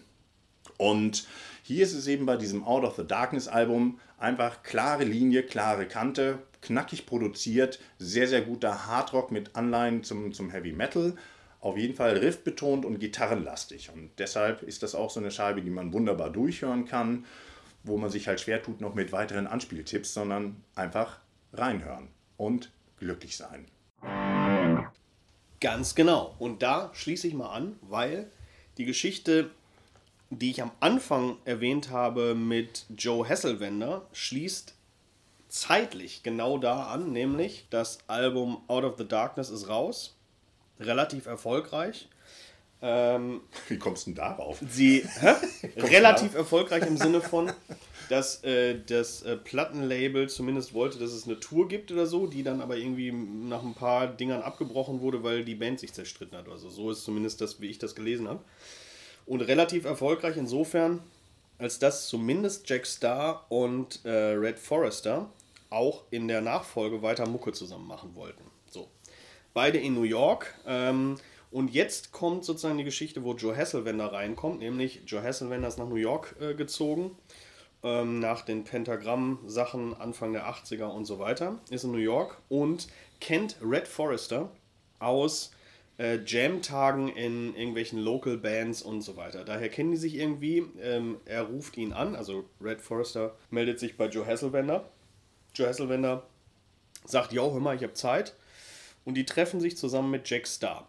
Und 0.77 1.27
hier 1.63 1.85
ist 1.85 1.93
es 1.93 2.07
eben 2.07 2.27
bei 2.27 2.37
diesem 2.37 2.65
Out 2.65 2.85
of 2.85 2.97
the 2.97 3.07
Darkness 3.07 3.47
Album 3.47 4.01
einfach 4.19 4.63
klare 4.63 5.05
Linie, 5.05 5.43
klare 5.43 5.87
Kante, 5.87 6.39
knackig 6.63 7.07
produziert, 7.07 7.81
sehr, 7.99 8.27
sehr 8.27 8.43
guter 8.43 8.87
Hardrock 8.87 9.31
mit 9.31 9.55
Anleihen 9.57 10.03
zum, 10.03 10.33
zum 10.33 10.51
Heavy 10.51 10.73
Metal. 10.73 11.15
Auf 11.61 11.77
jeden 11.77 11.95
Fall 11.95 12.17
riffbetont 12.17 12.85
und 12.85 12.99
gitarrenlastig. 12.99 13.91
Und 13.95 14.11
deshalb 14.19 14.63
ist 14.63 14.83
das 14.83 14.95
auch 14.95 15.11
so 15.11 15.21
eine 15.21 15.31
Scheibe, 15.31 15.63
die 15.63 15.71
man 15.71 15.93
wunderbar 15.93 16.31
durchhören 16.31 16.87
kann, 16.87 17.27
wo 17.85 17.99
man 17.99 18.11
sich 18.11 18.27
halt 18.29 18.41
schwer 18.41 18.63
tut 18.63 18.81
noch 18.81 18.95
mit 18.95 19.13
weiteren 19.13 19.47
Anspieltipps, 19.47 20.15
sondern 20.15 20.63
einfach 20.75 21.19
reinhören 21.53 22.09
und 22.37 22.71
glücklich 23.01 23.37
sein. 23.37 23.67
Ganz 25.61 25.95
genau. 25.95 26.37
Und 26.39 26.63
da 26.63 26.91
schließe 26.95 27.27
ich 27.27 27.35
mal 27.35 27.51
an, 27.51 27.77
weil 27.83 28.31
die 28.79 28.85
Geschichte, 28.85 29.51
die 30.31 30.51
ich 30.51 30.63
am 30.63 30.71
Anfang 30.79 31.37
erwähnt 31.45 31.91
habe 31.91 32.35
mit 32.35 32.87
Joe 32.97 33.29
Hasselwender, 33.29 34.07
schließt 34.13 34.75
zeitlich 35.49 36.23
genau 36.23 36.57
da 36.57 36.85
an, 36.85 37.13
nämlich 37.13 37.67
das 37.71 37.99
Album 38.07 38.63
Out 38.69 38.85
of 38.85 38.95
the 38.97 39.07
Darkness 39.07 39.51
ist 39.51 39.69
raus. 39.69 40.17
Relativ 40.79 41.27
erfolgreich. 41.27 42.09
Ähm, 42.83 43.43
Wie 43.69 43.79
kommst 43.79 44.07
du 44.07 44.11
denn 44.11 44.17
darauf? 44.17 44.59
sie 44.69 45.05
relativ 45.77 46.35
erfolgreich 46.35 46.87
im 46.87 46.97
Sinne 46.97 47.21
von, 47.21 47.53
dass 48.09 48.43
äh, 48.43 48.79
das 48.87 49.23
äh, 49.23 49.37
Plattenlabel 49.37 50.29
zumindest 50.29 50.73
wollte, 50.75 50.99
dass 50.99 51.13
es 51.13 51.27
eine 51.27 51.39
Tour 51.39 51.69
gibt 51.69 51.93
oder 51.93 52.07
so, 52.07 52.27
die 52.27 52.43
dann 52.43 52.61
aber 52.61 52.77
irgendwie 52.77 53.13
nach 53.13 53.63
ein 53.63 53.75
paar 53.75 54.09
Dingern 54.09 54.43
abgebrochen 54.43 55.01
wurde, 55.01 55.23
weil 55.23 55.45
die 55.45 55.55
Band 55.55 55.79
sich 55.81 55.93
zerstritten 55.93 56.37
hat. 56.39 56.49
Also 56.49 56.71
so 56.71 56.91
ist 56.91 57.05
zumindest 57.05 57.41
das, 57.41 57.61
wie 57.61 57.69
ich 57.69 57.79
das 57.79 57.95
gelesen 57.95 58.29
habe. 58.29 58.41
Und 59.27 59.43
relativ 59.43 59.85
erfolgreich 59.85 60.37
insofern, 60.37 61.01
als 61.59 61.79
dass 61.79 62.09
zumindest 62.09 62.69
Jack 62.69 62.87
Starr 62.87 63.45
und 63.49 64.05
äh, 64.05 64.11
Red 64.11 64.59
Forrester 64.59 65.31
auch 65.69 66.03
in 66.11 66.27
der 66.27 66.41
Nachfolge 66.41 67.03
weiter 67.03 67.29
Mucke 67.29 67.53
zusammen 67.53 67.87
machen 67.87 68.15
wollten. 68.15 68.43
So. 68.71 68.89
Beide 69.55 69.79
in 69.79 69.95
New 69.95 70.03
York. 70.03 70.55
Ähm, 70.67 71.17
Und 71.51 71.73
jetzt 71.73 72.13
kommt 72.13 72.45
sozusagen 72.45 72.79
die 72.79 72.85
Geschichte, 72.85 73.25
wo 73.25 73.35
Joe 73.35 73.57
Hasselwender 73.57 74.13
reinkommt, 74.13 74.61
nämlich 74.61 75.03
Joe 75.07 75.23
Hasselwender 75.23 75.69
ist 75.69 75.79
nach 75.79 75.89
New 75.89 75.97
York 75.97 76.37
äh, 76.41 76.55
gezogen, 76.55 77.17
ähm, 77.83 78.21
nach 78.21 78.43
den 78.43 78.63
Pentagramm-Sachen 78.63 79.95
Anfang 79.95 80.33
der 80.33 80.49
80er 80.49 80.87
und 80.87 81.07
so 81.07 81.19
weiter, 81.19 81.59
ist 81.71 81.85
in 81.85 81.91
New 81.93 81.99
York 81.99 82.41
und 82.49 82.87
kennt 83.21 83.57
Red 83.63 83.89
Forrester 83.89 84.51
aus 85.01 85.51
äh, 85.99 86.19
Jam-Tagen 86.25 87.09
in 87.09 87.55
irgendwelchen 87.57 87.99
Local 87.99 88.37
Bands 88.37 88.83
und 88.83 89.03
so 89.03 89.17
weiter. 89.17 89.45
Daher 89.45 89.69
kennen 89.69 89.91
die 89.91 89.97
sich 89.97 90.15
irgendwie. 90.15 90.65
Ähm, 90.81 91.19
er 91.25 91.43
ruft 91.43 91.77
ihn 91.77 91.93
an, 91.93 92.15
also 92.15 92.45
Red 92.61 92.81
Forrester 92.81 93.37
meldet 93.51 93.81
sich 93.81 93.97
bei 93.97 94.07
Joe 94.07 94.27
Hasselwender. 94.27 94.89
Joe 95.55 95.69
Hasselwender 95.69 96.27
sagt, 97.05 97.33
yo, 97.33 97.53
hör 97.53 97.61
mal, 97.61 97.75
ich 97.75 97.83
habe 97.83 97.95
Zeit. 97.95 98.35
Und 99.05 99.15
die 99.15 99.27
treffen 99.27 99.61
sich 99.61 99.77
zusammen 99.77 100.11
mit 100.11 100.29
Jack 100.29 100.47
Starr. 100.47 100.87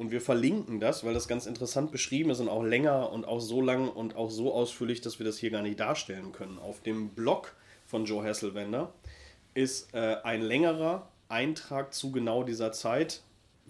Und 0.00 0.12
wir 0.12 0.22
verlinken 0.22 0.80
das, 0.80 1.04
weil 1.04 1.12
das 1.12 1.28
ganz 1.28 1.44
interessant 1.44 1.92
beschrieben 1.92 2.30
ist 2.30 2.40
und 2.40 2.48
auch 2.48 2.62
länger 2.62 3.12
und 3.12 3.28
auch 3.28 3.38
so 3.38 3.60
lang 3.60 3.86
und 3.86 4.16
auch 4.16 4.30
so 4.30 4.54
ausführlich, 4.54 5.02
dass 5.02 5.18
wir 5.18 5.26
das 5.26 5.36
hier 5.36 5.50
gar 5.50 5.60
nicht 5.60 5.78
darstellen 5.78 6.32
können. 6.32 6.58
Auf 6.58 6.80
dem 6.80 7.10
Blog 7.10 7.54
von 7.84 8.06
Joe 8.06 8.24
Hasselwender 8.24 8.94
ist 9.52 9.92
äh, 9.92 10.16
ein 10.24 10.40
längerer 10.40 11.06
Eintrag 11.28 11.92
zu 11.92 12.12
genau 12.12 12.44
dieser 12.44 12.72
Zeit, 12.72 13.20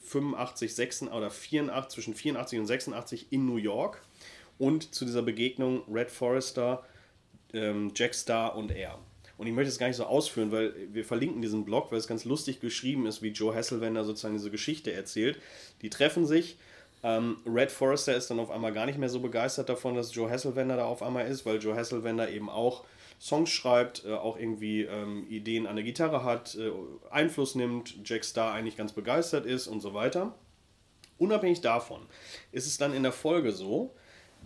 85, 0.03 0.73
86 0.73 1.13
oder 1.13 1.33
84, 1.33 1.91
zwischen 1.93 2.15
84 2.15 2.61
und 2.61 2.67
86 2.67 3.27
in 3.31 3.45
New 3.45 3.57
York 3.57 4.01
und 4.57 4.95
zu 4.95 5.05
dieser 5.05 5.23
Begegnung 5.23 5.83
Red 5.93 6.13
Forrester, 6.13 6.85
ähm, 7.53 7.91
Jack 7.97 8.15
Starr 8.15 8.55
und 8.55 8.71
er. 8.71 9.01
Und 9.41 9.47
ich 9.47 9.55
möchte 9.55 9.71
es 9.71 9.79
gar 9.79 9.87
nicht 9.87 9.97
so 9.97 10.05
ausführen, 10.05 10.53
weil 10.53 10.75
wir 10.93 11.03
verlinken 11.03 11.41
diesen 11.41 11.65
Blog, 11.65 11.91
weil 11.91 11.97
es 11.97 12.07
ganz 12.07 12.27
lustig 12.27 12.61
geschrieben 12.61 13.07
ist, 13.07 13.23
wie 13.23 13.29
Joe 13.29 13.55
Hasselwender 13.55 14.05
sozusagen 14.05 14.35
diese 14.35 14.51
Geschichte 14.51 14.93
erzählt. 14.93 15.41
Die 15.81 15.89
treffen 15.89 16.27
sich. 16.27 16.59
Ähm, 17.03 17.39
Red 17.47 17.71
Forrester 17.71 18.15
ist 18.15 18.31
dann 18.31 18.39
auf 18.39 18.51
einmal 18.51 18.75
gar 18.75 18.85
nicht 18.85 18.99
mehr 18.99 19.09
so 19.09 19.19
begeistert 19.19 19.71
davon, 19.71 19.95
dass 19.95 20.15
Joe 20.15 20.29
Hasselwender 20.29 20.77
da 20.77 20.85
auf 20.85 21.03
einmal 21.03 21.27
ist, 21.27 21.47
weil 21.47 21.57
Joe 21.57 21.75
Hasselwender 21.75 22.29
eben 22.29 22.51
auch 22.51 22.85
Songs 23.19 23.49
schreibt, 23.49 24.05
äh, 24.05 24.13
auch 24.13 24.39
irgendwie 24.39 24.83
ähm, 24.83 25.27
Ideen 25.31 25.67
an 25.67 25.77
der 25.77 25.87
Gitarre 25.87 26.23
hat, 26.23 26.57
äh, 26.57 26.71
Einfluss 27.11 27.55
nimmt, 27.55 27.97
Jack 28.05 28.27
Starr 28.27 28.53
eigentlich 28.53 28.77
ganz 28.77 28.93
begeistert 28.93 29.47
ist 29.47 29.69
und 29.69 29.81
so 29.81 29.95
weiter. 29.95 30.35
Unabhängig 31.17 31.63
davon 31.63 32.03
ist 32.53 32.67
es 32.67 32.77
dann 32.77 32.93
in 32.93 33.05
der 33.05 33.13
Folge 33.13 33.53
so, 33.53 33.95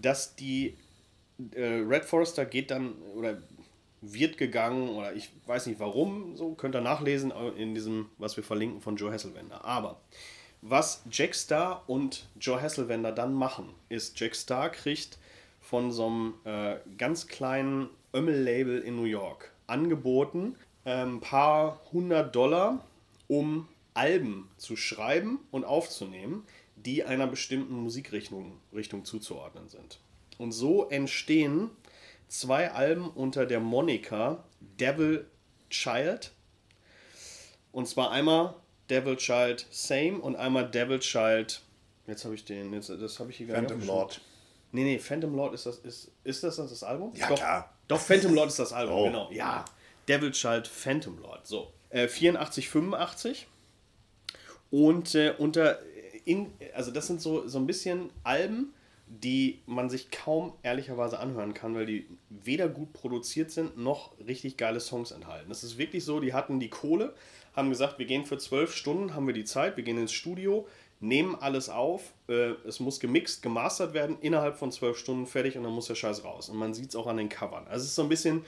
dass 0.00 0.36
die 0.36 0.76
äh, 1.50 1.82
Red 1.84 2.04
Forrester 2.04 2.44
geht 2.44 2.70
dann 2.70 2.94
oder 3.16 3.42
wird 4.12 4.38
gegangen 4.38 4.90
oder 4.90 5.14
ich 5.14 5.30
weiß 5.46 5.66
nicht 5.66 5.80
warum, 5.80 6.36
so 6.36 6.54
könnt 6.54 6.74
ihr 6.74 6.80
nachlesen 6.80 7.32
in 7.56 7.74
diesem, 7.74 8.10
was 8.18 8.36
wir 8.36 8.44
verlinken 8.44 8.80
von 8.80 8.96
Joe 8.96 9.12
Hasselwender. 9.12 9.64
Aber 9.64 10.00
was 10.62 11.02
Jack 11.10 11.34
Star 11.34 11.82
und 11.86 12.28
Joe 12.40 12.60
Hasselwender 12.60 13.12
dann 13.12 13.34
machen, 13.34 13.70
ist, 13.88 14.18
Jack 14.18 14.34
Star 14.34 14.70
kriegt 14.70 15.18
von 15.60 15.92
so 15.92 16.06
einem 16.06 16.34
äh, 16.44 16.76
ganz 16.98 17.26
kleinen 17.26 17.88
Ömmel-Label 18.14 18.80
in 18.80 18.96
New 18.96 19.04
York 19.04 19.52
angeboten, 19.66 20.56
ein 20.84 21.08
ähm, 21.08 21.20
paar 21.20 21.80
hundert 21.92 22.34
Dollar, 22.36 22.84
um 23.28 23.68
Alben 23.94 24.48
zu 24.56 24.76
schreiben 24.76 25.38
und 25.50 25.64
aufzunehmen, 25.64 26.44
die 26.76 27.04
einer 27.04 27.26
bestimmten 27.26 27.74
Musikrichtung 27.74 28.52
Richtung 28.74 29.04
zuzuordnen 29.04 29.68
sind. 29.68 30.00
Und 30.38 30.52
so 30.52 30.88
entstehen 30.88 31.70
zwei 32.40 32.70
Alben 32.72 33.08
unter 33.10 33.46
der 33.46 33.60
Monika 33.60 34.44
Devil 34.60 35.26
Child. 35.70 36.32
Und 37.72 37.88
zwar 37.88 38.10
einmal 38.10 38.54
Devil 38.90 39.16
Child 39.16 39.66
Same 39.70 40.18
und 40.18 40.36
einmal 40.36 40.70
Devil 40.70 40.98
Child. 40.98 41.62
Jetzt 42.06 42.24
habe 42.24 42.34
ich 42.34 42.44
den, 42.44 42.72
jetzt, 42.72 42.90
das 42.90 43.18
habe 43.20 43.30
ich 43.30 43.36
hier 43.38 43.46
gar 43.46 43.56
Phantom 43.56 43.78
nicht 43.78 43.86
Lord. 43.86 44.20
Nee, 44.72 44.82
nee, 44.82 44.98
Phantom 44.98 45.34
Lord 45.34 45.54
ist 45.54 45.66
das, 45.66 45.78
ist, 45.78 46.10
ist 46.24 46.42
das 46.42 46.56
das 46.56 46.82
Album? 46.82 47.12
Ja, 47.14 47.28
doch, 47.28 47.36
klar. 47.36 47.74
Doch, 47.86 48.00
Phantom 48.00 48.34
Lord 48.34 48.48
ist 48.48 48.58
das 48.58 48.72
Album, 48.72 48.94
oh. 48.94 49.04
genau. 49.04 49.30
Ja, 49.30 49.64
Devil 50.08 50.32
Child 50.32 50.66
Phantom 50.66 51.18
Lord. 51.18 51.46
So, 51.46 51.72
äh, 51.90 52.08
84, 52.08 52.68
85. 52.68 53.46
Und 54.70 55.14
äh, 55.14 55.34
unter, 55.38 55.78
in, 56.24 56.52
also 56.74 56.90
das 56.90 57.06
sind 57.06 57.20
so, 57.20 57.46
so 57.46 57.58
ein 57.58 57.66
bisschen 57.66 58.10
Alben, 58.24 58.74
die 59.06 59.62
man 59.66 59.90
sich 59.90 60.10
kaum 60.10 60.54
ehrlicherweise 60.62 61.18
anhören 61.18 61.54
kann, 61.54 61.74
weil 61.74 61.86
die 61.86 62.06
weder 62.30 62.68
gut 62.68 62.92
produziert 62.92 63.50
sind, 63.50 63.76
noch 63.76 64.18
richtig 64.18 64.56
geile 64.56 64.80
Songs 64.80 65.10
enthalten. 65.10 65.50
Es 65.50 65.62
ist 65.62 65.78
wirklich 65.78 66.04
so, 66.04 66.20
die 66.20 66.32
hatten 66.32 66.58
die 66.58 66.70
Kohle, 66.70 67.14
haben 67.54 67.68
gesagt, 67.68 67.98
wir 67.98 68.06
gehen 68.06 68.24
für 68.24 68.38
zwölf 68.38 68.74
Stunden, 68.74 69.14
haben 69.14 69.26
wir 69.26 69.34
die 69.34 69.44
Zeit, 69.44 69.76
wir 69.76 69.84
gehen 69.84 69.98
ins 69.98 70.12
Studio, 70.12 70.66
nehmen 71.00 71.34
alles 71.34 71.68
auf, 71.68 72.12
äh, 72.28 72.52
es 72.66 72.80
muss 72.80 72.98
gemixt, 72.98 73.42
gemastert 73.42 73.94
werden, 73.94 74.16
innerhalb 74.20 74.56
von 74.56 74.72
zwölf 74.72 74.96
Stunden 74.96 75.26
fertig 75.26 75.56
und 75.56 75.64
dann 75.64 75.72
muss 75.72 75.86
der 75.86 75.94
Scheiß 75.94 76.24
raus. 76.24 76.48
Und 76.48 76.56
man 76.56 76.72
sieht 76.72 76.90
es 76.90 76.96
auch 76.96 77.06
an 77.06 77.18
den 77.18 77.28
Covern. 77.28 77.66
Also 77.66 77.82
es 77.82 77.90
ist 77.90 77.94
so 77.96 78.02
ein 78.02 78.08
bisschen 78.08 78.44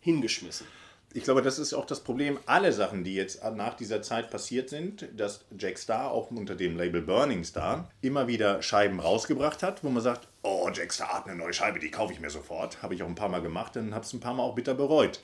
hingeschmissen 0.00 0.66
ich 1.14 1.24
glaube, 1.24 1.42
das 1.42 1.58
ist 1.58 1.74
auch 1.74 1.84
das 1.84 2.00
Problem. 2.00 2.38
Alle 2.46 2.72
Sachen, 2.72 3.04
die 3.04 3.14
jetzt 3.14 3.42
nach 3.54 3.74
dieser 3.74 4.02
Zeit 4.02 4.30
passiert 4.30 4.68
sind, 4.68 5.08
dass 5.16 5.44
Jack 5.58 5.78
Star 5.78 6.10
auch 6.10 6.30
unter 6.30 6.54
dem 6.54 6.76
Label 6.76 7.02
Burning 7.02 7.44
Star 7.44 7.90
immer 8.00 8.28
wieder 8.28 8.62
Scheiben 8.62 9.00
rausgebracht 9.00 9.62
hat, 9.62 9.84
wo 9.84 9.90
man 9.90 10.02
sagt, 10.02 10.28
oh, 10.42 10.70
Jack 10.72 10.92
Star 10.92 11.08
hat 11.08 11.26
eine 11.26 11.36
neue 11.36 11.52
Scheibe, 11.52 11.78
die 11.78 11.90
kaufe 11.90 12.12
ich 12.12 12.20
mir 12.20 12.30
sofort. 12.30 12.82
Habe 12.82 12.94
ich 12.94 13.02
auch 13.02 13.08
ein 13.08 13.14
paar 13.14 13.28
Mal 13.28 13.42
gemacht 13.42 13.76
und 13.76 13.94
habe 13.94 14.04
es 14.04 14.12
ein 14.12 14.20
paar 14.20 14.34
Mal 14.34 14.42
auch 14.42 14.54
bitter 14.54 14.74
bereut. 14.74 15.20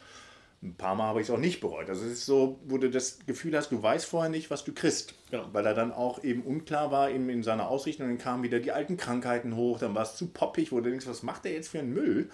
Ein 0.62 0.74
paar 0.74 0.96
Mal 0.96 1.04
habe 1.04 1.20
ich 1.20 1.28
es 1.28 1.30
auch 1.32 1.38
nicht 1.38 1.60
bereut. 1.60 1.88
Also 1.88 2.04
es 2.04 2.12
ist 2.12 2.26
so, 2.26 2.58
wo 2.66 2.78
du 2.78 2.90
das 2.90 3.20
Gefühl 3.26 3.56
hast, 3.56 3.70
du 3.70 3.80
weißt 3.80 4.06
vorher 4.06 4.30
nicht, 4.30 4.50
was 4.50 4.64
du 4.64 4.74
kriegst. 4.74 5.14
Genau. 5.30 5.46
Weil 5.52 5.64
er 5.64 5.74
dann 5.74 5.92
auch 5.92 6.24
eben 6.24 6.42
unklar 6.42 6.90
war 6.90 7.10
eben 7.10 7.28
in 7.28 7.44
seiner 7.44 7.68
Ausrichtung. 7.68 8.06
Und 8.06 8.16
dann 8.16 8.18
kamen 8.18 8.42
wieder 8.42 8.58
die 8.58 8.72
alten 8.72 8.96
Krankheiten 8.96 9.54
hoch, 9.54 9.78
dann 9.78 9.94
war 9.94 10.02
es 10.02 10.16
zu 10.16 10.26
poppig, 10.26 10.72
wo 10.72 10.80
du 10.80 10.90
denkst, 10.90 11.06
was 11.06 11.22
macht 11.22 11.44
der 11.44 11.52
jetzt 11.52 11.68
für 11.68 11.78
einen 11.78 11.94
Müll? 11.94 12.28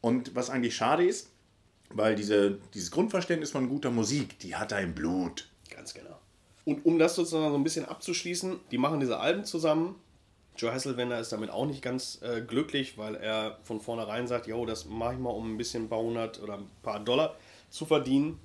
Und 0.00 0.34
was 0.34 0.48
eigentlich 0.48 0.74
schade 0.74 1.04
ist, 1.04 1.30
weil 1.94 2.14
diese, 2.14 2.58
dieses 2.74 2.90
Grundverständnis 2.90 3.50
von 3.50 3.68
guter 3.68 3.90
Musik, 3.90 4.38
die 4.38 4.56
hat 4.56 4.72
er 4.72 4.80
im 4.80 4.94
Blut. 4.94 5.48
Ganz 5.70 5.94
genau. 5.94 6.18
Und 6.64 6.84
um 6.84 6.98
das 6.98 7.14
sozusagen 7.14 7.50
so 7.50 7.56
ein 7.56 7.64
bisschen 7.64 7.84
abzuschließen, 7.84 8.60
die 8.70 8.78
machen 8.78 9.00
diese 9.00 9.18
Alben 9.18 9.44
zusammen. 9.44 9.96
Joe 10.56 10.72
Hasselwender 10.72 11.18
ist 11.18 11.32
damit 11.32 11.50
auch 11.50 11.66
nicht 11.66 11.82
ganz 11.82 12.20
äh, 12.22 12.42
glücklich, 12.42 12.98
weil 12.98 13.14
er 13.14 13.58
von 13.62 13.80
vornherein 13.80 14.26
sagt, 14.26 14.46
jo, 14.46 14.66
das 14.66 14.84
mache 14.84 15.14
ich 15.14 15.18
mal, 15.18 15.30
um 15.30 15.54
ein 15.54 15.56
bisschen 15.56 15.84
ein 15.84 15.88
paar 15.88 16.00
hundert 16.00 16.42
oder 16.42 16.58
ein 16.58 16.70
paar 16.82 17.00
Dollar 17.00 17.36
zu 17.70 17.86
verdienen 17.86 18.38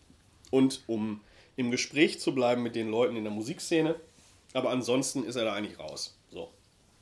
und 0.50 0.84
um 0.88 1.22
im 1.56 1.72
Gespräch 1.72 2.20
zu 2.20 2.34
bleiben 2.34 2.64
mit 2.64 2.76
den 2.76 2.90
Leuten 2.90 3.16
in 3.16 3.24
der 3.24 3.34
Musikszene. 3.34 3.96
Aber 4.54 4.70
ansonsten 4.70 5.24
ist 5.26 5.36
er 5.36 5.46
da 5.46 5.54
eigentlich 5.54 5.80
raus. 5.80 6.18
So. 6.32 6.50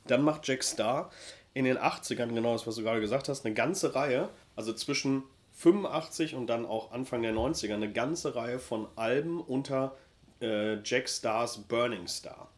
Dann 0.06 0.22
macht 0.22 0.46
Jack 0.46 0.64
Starr 0.64 1.10
in 1.54 1.64
den 1.64 1.78
80ern, 1.78 2.34
genau 2.34 2.52
das, 2.52 2.66
was 2.66 2.74
du 2.74 2.82
gerade 2.82 3.00
gesagt 3.00 3.28
hast, 3.28 3.44
eine 3.44 3.54
ganze 3.54 3.94
Reihe, 3.94 4.28
also 4.56 4.72
zwischen 4.72 5.22
85 5.54 6.34
und 6.34 6.48
dann 6.48 6.66
auch 6.66 6.92
Anfang 6.92 7.22
der 7.22 7.32
90er 7.32 7.74
eine 7.74 7.92
ganze 7.92 8.34
Reihe 8.34 8.58
von 8.58 8.86
Alben 8.96 9.40
unter 9.40 9.96
äh, 10.40 10.82
Jack 10.82 11.08
Stars 11.08 11.58
Burning 11.58 12.06
Star. 12.06 12.50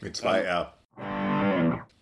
Mit 0.00 0.16
zwei 0.16 0.40
R. 0.40 0.74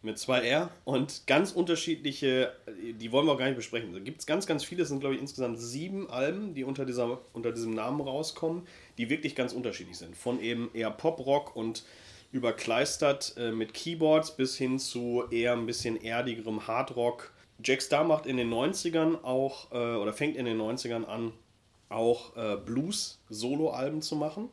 Mit 0.02 0.18
zwei 0.18 0.40
R 0.40 0.70
und 0.84 1.26
ganz 1.26 1.52
unterschiedliche, 1.52 2.52
die 2.94 3.12
wollen 3.12 3.26
wir 3.26 3.32
auch 3.32 3.38
gar 3.38 3.46
nicht 3.46 3.56
besprechen. 3.56 3.92
Da 3.92 4.00
gibt 4.00 4.20
es 4.20 4.26
ganz, 4.26 4.46
ganz 4.46 4.64
viele, 4.64 4.82
es 4.82 4.88
sind 4.88 5.00
glaube 5.00 5.14
ich 5.14 5.20
insgesamt 5.20 5.60
sieben 5.60 6.10
Alben, 6.10 6.54
die 6.54 6.64
unter, 6.64 6.86
dieser, 6.86 7.18
unter 7.32 7.52
diesem 7.52 7.74
Namen 7.74 8.00
rauskommen, 8.00 8.66
die 8.98 9.10
wirklich 9.10 9.36
ganz 9.36 9.52
unterschiedlich 9.52 9.98
sind. 9.98 10.16
Von 10.16 10.40
eben 10.40 10.70
eher 10.74 10.90
Pop-Rock 10.90 11.54
und 11.54 11.84
überkleistert 12.32 13.34
äh, 13.36 13.52
mit 13.52 13.74
Keyboards 13.74 14.36
bis 14.36 14.56
hin 14.56 14.78
zu 14.78 15.24
eher 15.30 15.52
ein 15.52 15.66
bisschen 15.66 16.00
erdigerem 16.02 16.66
Hardrock 16.66 17.32
Jack 17.62 17.82
Starr 17.82 18.04
macht 18.04 18.26
in 18.26 18.36
den 18.36 18.52
90ern 18.52 19.22
auch, 19.22 19.70
äh, 19.72 19.96
oder 19.96 20.12
fängt 20.12 20.36
in 20.36 20.44
den 20.44 20.60
90ern 20.60 21.04
an, 21.04 21.32
auch 21.88 22.36
äh, 22.36 22.56
Blues-Solo-Alben 22.56 24.00
zu 24.00 24.16
machen, 24.16 24.48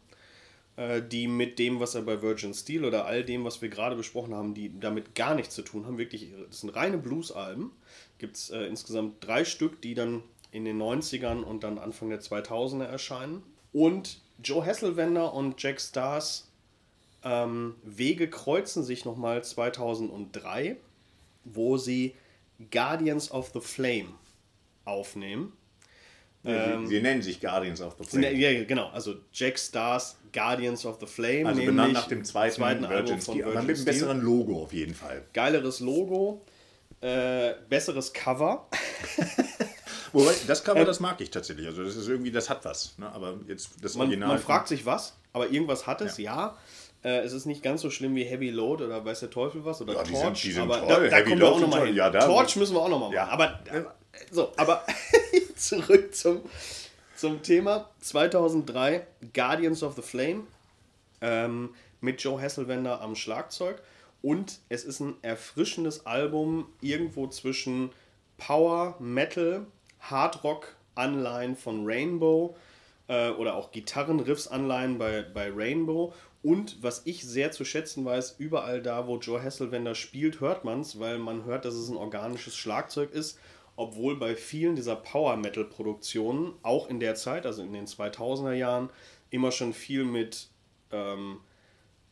äh, 0.76 1.02
die 1.02 1.28
mit 1.28 1.60
dem, 1.60 1.80
was 1.80 1.96
er 1.96 2.02
bei 2.02 2.22
Virgin 2.22 2.54
Steel 2.54 2.84
oder 2.84 3.06
all 3.06 3.24
dem, 3.24 3.46
was 3.46 3.62
wir 3.62 3.70
gerade 3.70 3.96
besprochen 3.96 4.34
haben, 4.34 4.54
die 4.54 4.80
damit 4.80 5.16
gar 5.16 5.36
nichts 5.36 5.56
zu 5.56 5.62
tun 5.62 5.86
haben. 5.86 5.98
Wirklich, 5.98 6.30
das 6.50 6.62
sind 6.62 6.72
reine 6.72 6.98
Blues-Alben. 6.98 7.72
Gibt 8.18 8.38
es 8.38 8.50
äh, 8.50 8.64
insgesamt 8.64 9.24
drei 9.26 9.46
Stück, 9.46 9.82
die 9.82 9.94
dann 9.94 10.24
in 10.52 10.66
den 10.66 10.82
90ern 10.82 11.44
und 11.44 11.64
dann 11.64 11.78
Anfang 11.78 12.10
der 12.10 12.22
2000er 12.22 12.86
erscheinen. 12.86 13.44
Und 13.74 14.22
Joe 14.44 14.66
Hasselwender 14.66 15.34
und 15.34 15.62
Jack 15.62 15.80
Stars 15.80 16.50
ähm, 17.24 17.76
Wege 17.84 18.30
kreuzen 18.30 18.84
sich 18.84 19.06
nochmal 19.06 19.44
2003, 19.44 20.78
wo 21.44 21.78
sie 21.78 22.16
Guardians 22.72 23.32
of 23.32 23.52
the 23.54 23.62
Flame 23.62 24.14
aufnehmen. 24.86 25.54
Ja, 26.44 26.74
ähm, 26.74 26.88
sie, 26.88 27.02
nennen 27.02 27.22
sich 27.22 27.42
Guardians 27.42 27.82
of 27.82 27.96
the 28.00 28.06
Flame. 28.06 28.34
Ja, 28.34 28.64
genau. 28.64 28.88
Also 28.90 29.16
Jack 29.34 29.60
Stars 29.60 30.18
Guardians 30.32 30.86
of 30.86 30.98
the 31.00 31.06
Flame. 31.06 31.48
Also 31.48 31.62
benannt 31.62 31.94
nach 31.94 32.08
dem 32.08 32.24
zweiten, 32.24 32.56
zweiten 32.56 32.88
Virgin. 32.88 33.20
Aber 33.44 33.62
mit 33.64 33.76
einem 33.76 33.86
besseren 33.86 34.22
Logo 34.22 34.64
auf 34.64 34.74
jeden 34.74 34.94
Fall. 34.94 35.24
Geileres 35.34 35.80
Logo, 35.80 36.42
äh, 37.02 37.54
besseres 37.68 38.14
Cover. 38.14 38.68
Wobei, 40.14 40.34
das 40.48 40.64
Cover, 40.64 40.86
das 40.86 41.00
mag 41.00 41.20
ich 41.20 41.32
tatsächlich. 41.32 41.68
Also 41.68 41.84
das 41.84 41.96
ist 41.96 42.08
irgendwie, 42.08 42.32
das 42.32 42.50
hat 42.50 42.64
was. 42.64 42.98
Ne? 42.98 43.12
Aber 43.12 43.40
jetzt 43.48 43.72
das 43.82 43.96
man, 43.96 44.18
Man 44.18 44.40
fragt 44.40 44.70
sich 44.70 44.86
was, 44.86 45.18
aber 45.34 45.50
irgendwas 45.50 45.86
hat 45.86 46.02
es, 46.02 46.18
ja. 46.18 46.58
Äh, 47.08 47.20
es 47.20 47.32
ist 47.32 47.46
nicht 47.46 47.64
ganz 47.64 47.82
so 47.82 47.90
schlimm 47.90 48.16
wie 48.16 48.24
Heavy 48.26 48.50
Load 48.50 48.84
oder 48.84 49.04
weiß 49.06 49.22
der 49.22 49.30
Teufel 49.30 49.64
was 49.64 49.82
oder 49.82 49.94
Ja, 49.94 50.04
die 50.04 50.12
Torch. 50.12 50.24
sind- 50.24 50.44
die 50.44 50.52
sind 50.52 50.64
aber 50.64 50.80
toll. 50.80 50.88
da, 50.88 51.10
da 51.10 51.16
Heavy 51.18 51.30
kommen 51.30 51.42
wir 51.42 51.46
Load 51.48 51.56
auch 51.56 51.60
nochmal 51.62 51.86
hin. 51.88 51.96
Ja, 51.96 52.10
Torch 52.12 52.56
müssen 52.58 52.76
wir 52.76 52.82
auch 52.82 52.90
nochmal 52.90 53.10
machen. 53.10 53.16
Ja. 53.16 53.28
Aber, 53.30 53.60
so, 54.32 54.52
aber 54.58 54.84
zurück 55.56 56.14
zum, 56.14 56.42
zum 57.16 57.42
Thema. 57.42 57.90
2003 58.02 59.06
Guardians 59.34 59.84
of 59.84 59.96
the 59.96 60.02
Flame 60.02 60.44
ähm, 61.22 61.74
mit 62.02 62.22
Joe 62.22 62.42
Hasselwender 62.42 63.00
am 63.02 63.16
Schlagzeug. 63.16 63.82
Und 64.22 64.60
es 64.70 64.84
ist 64.84 65.00
ein 65.00 65.16
erfrischendes 65.22 66.06
Album 66.06 66.68
irgendwo 66.82 67.28
zwischen 67.28 67.92
Power, 68.38 68.96
Metal, 69.00 69.66
Hardrock, 70.02 70.76
Anleihen 70.96 71.56
von 71.56 71.86
Rainbow 71.86 72.56
äh, 73.08 73.30
oder 73.32 73.56
auch 73.56 73.72
Gitarrenriffs-Anleihen 73.72 74.98
bei, 74.98 75.24
bei 75.24 75.52
Rainbow. 75.54 76.14
Und 76.44 76.82
was 76.82 77.02
ich 77.06 77.24
sehr 77.24 77.52
zu 77.52 77.66
schätzen 77.66 78.06
weiß, 78.06 78.36
überall 78.38 78.82
da, 78.82 79.08
wo 79.08 79.18
Joe 79.18 79.42
Hasselwender 79.42 79.96
spielt, 79.96 80.40
hört 80.40 80.64
man 80.64 80.82
es, 80.82 81.00
weil 81.00 81.18
man 81.18 81.46
hört, 81.46 81.66
dass 81.66 81.74
es 81.74 81.90
ein 81.90 81.98
organisches 81.98 82.56
Schlagzeug 82.56 83.12
ist. 83.12 83.40
Obwohl 83.76 84.18
bei 84.18 84.36
vielen 84.36 84.76
dieser 84.76 84.96
Power-Metal-Produktionen, 84.96 86.54
auch 86.64 86.90
in 86.90 87.00
der 87.00 87.16
Zeit, 87.16 87.46
also 87.46 87.62
in 87.62 87.74
den 87.74 87.86
2000er 87.86 88.54
Jahren, 88.54 88.90
immer 89.30 89.52
schon 89.52 89.74
viel 89.74 90.04
mit, 90.04 90.48
ähm, 90.92 91.40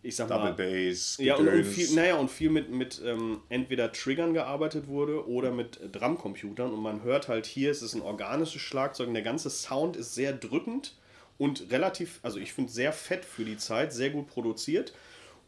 ich 0.06 0.16
sag 0.16 0.28
Double 0.28 0.52
mal, 0.52 0.54
Bass, 0.54 1.18
ja, 1.20 1.36
und, 1.36 1.48
und 1.48 1.64
viel, 1.64 1.94
naja, 1.96 2.16
und 2.16 2.30
viel 2.30 2.50
mit, 2.50 2.70
mit 2.72 3.02
ähm, 3.04 3.42
entweder 3.50 3.92
Triggern 3.92 4.34
gearbeitet 4.34 4.88
wurde 4.88 5.28
oder 5.28 5.52
mit 5.52 5.82
äh, 5.82 5.90
Drumcomputern. 5.90 6.72
Und 6.72 6.82
man 6.82 7.04
hört 7.04 7.28
halt 7.28 7.46
hier, 7.46 7.72
es 7.72 7.82
ist 7.82 7.96
ein 7.96 8.02
organisches 8.02 8.62
Schlagzeug 8.62 9.08
und 9.08 9.16
der 9.16 9.24
ganze 9.24 9.50
Sound 9.50 9.96
ist 9.96 10.14
sehr 10.14 10.34
drückend 10.34 10.96
und 11.38 11.72
relativ, 11.72 12.20
also 12.22 12.40
ich 12.40 12.54
finde 12.54 12.72
sehr 12.72 12.94
fett 12.94 13.26
für 13.26 13.44
die 13.44 13.58
Zeit, 13.58 13.94
sehr 13.94 14.10
gut 14.12 14.28
produziert 14.28 14.94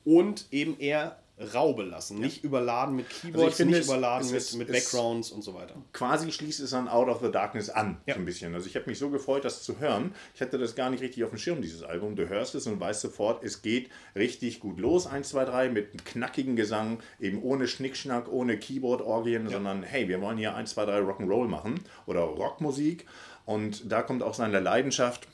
und 0.03 0.47
eben 0.51 0.79
eher 0.79 1.19
rau 1.53 1.73
belassen. 1.73 2.19
Nicht 2.19 2.43
überladen 2.43 2.95
mit 2.95 3.09
Keyboards, 3.09 3.43
Also 3.45 3.55
finde, 3.57 3.73
nicht 3.73 3.81
es- 3.81 3.87
überladen 3.87 4.25
es 4.25 4.31
mit, 4.31 4.41
ist- 4.41 4.55
mit 4.55 4.69
es- 4.69 4.91
Backgrounds 4.91 5.31
und 5.31 5.43
so 5.43 5.53
weiter. 5.53 5.75
quasi 5.93 6.31
schließt 6.31 6.59
es 6.61 6.73
an 6.73 6.87
Out 6.87 7.09
of 7.09 7.21
the 7.21 7.31
Darkness 7.31 7.69
an, 7.69 7.97
Ja. 8.07 8.15
so 8.15 8.19
ein 8.21 8.25
bisschen. 8.25 8.53
Also 8.55 8.65
ich 8.67 8.75
habe 8.75 8.89
mich 8.89 8.97
so 8.97 9.09
gefreut, 9.09 9.45
das 9.45 9.61
zu 9.63 9.79
hören. 9.79 10.15
Ich 10.33 10.41
hatte 10.41 10.57
das 10.57 10.73
gar 10.75 10.89
nicht 10.89 11.01
richtig 11.03 11.23
auf 11.23 11.29
dem 11.29 11.37
Schirm, 11.37 11.61
dieses 11.61 11.83
Album. 11.83 12.15
Du 12.15 12.27
hörst 12.27 12.55
es 12.55 12.65
und 12.65 12.79
weißt 12.79 13.01
sofort, 13.01 13.43
es 13.43 13.61
geht 13.61 13.89
richtig 14.15 14.59
gut 14.59 14.79
los. 14.79 15.05
1, 15.05 15.29
2, 15.29 15.45
3 15.45 15.69
mit 15.69 15.91
einem 15.91 16.03
knackigen 16.03 16.55
Gesang, 16.55 16.99
eben 17.19 17.41
ohne 17.43 17.67
Schnickschnack, 17.67 18.31
ohne 18.31 18.57
Keyboard-Orgien, 18.57 19.47
sondern 19.49 19.83
hey, 19.83 20.07
wir 20.07 20.21
wollen 20.21 20.37
hier 20.37 20.55
1, 20.55 20.71
2, 20.71 20.85
3 20.85 20.99
Rock'n'Roll 20.99 21.47
machen 21.47 21.79
oder 22.07 22.21
Rockmusik. 22.21 23.05
Und 23.45 23.91
da 23.91 24.01
kommt 24.01 24.23
auch 24.23 24.33
seine 24.33 24.59
Leidenschaft 24.59 25.27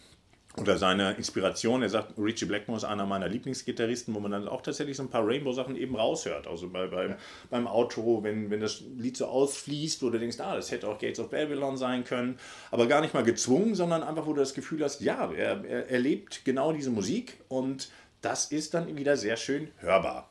oder 0.58 0.78
seine 0.78 1.14
Inspiration. 1.14 1.82
Er 1.82 1.90
sagt, 1.90 2.18
Richie 2.18 2.46
Blackmore 2.46 2.78
ist 2.78 2.84
einer 2.84 3.06
meiner 3.06 3.28
Lieblingsgitarristen, 3.28 4.14
wo 4.14 4.20
man 4.20 4.32
dann 4.32 4.48
auch 4.48 4.62
tatsächlich 4.62 4.98
so 4.98 5.04
ein 5.04 5.10
paar 5.10 5.26
Rainbow-Sachen 5.26 5.76
eben 5.76 5.96
raushört. 5.96 6.46
Also 6.48 6.70
bei, 6.70 6.86
beim, 6.88 7.16
beim 7.50 7.66
Outro, 7.68 8.24
wenn, 8.24 8.52
wenn 8.52 8.60
das 8.60 8.82
Lied 8.98 9.18
so 9.18 9.26
ausfließt, 9.26 10.04
wo 10.04 10.12
du 10.12 10.20
denkst, 10.20 10.40
ah, 10.40 10.56
das 10.56 10.72
hätte 10.72 10.88
auch 10.88 11.00
Gates 11.00 11.20
of 11.20 11.30
Babylon 11.30 11.76
sein 11.76 12.04
können. 12.04 12.38
Aber 12.70 12.88
gar 12.88 13.02
nicht 13.02 13.14
mal 13.14 13.24
gezwungen, 13.24 13.74
sondern 13.74 14.04
einfach, 14.04 14.28
wo 14.28 14.34
du 14.34 14.40
das 14.40 14.54
Gefühl 14.54 14.84
hast, 14.84 15.02
ja, 15.02 15.32
er, 15.32 15.66
er, 15.66 15.90
er 15.90 16.00
lebt 16.00 16.46
genau 16.46 16.72
diese 16.72 16.92
Musik 16.92 17.38
und 17.48 17.90
das 18.22 18.46
ist 18.52 18.74
dann 18.74 18.96
wieder 18.96 19.18
sehr 19.18 19.38
schön 19.38 19.70
hörbar. 19.80 20.30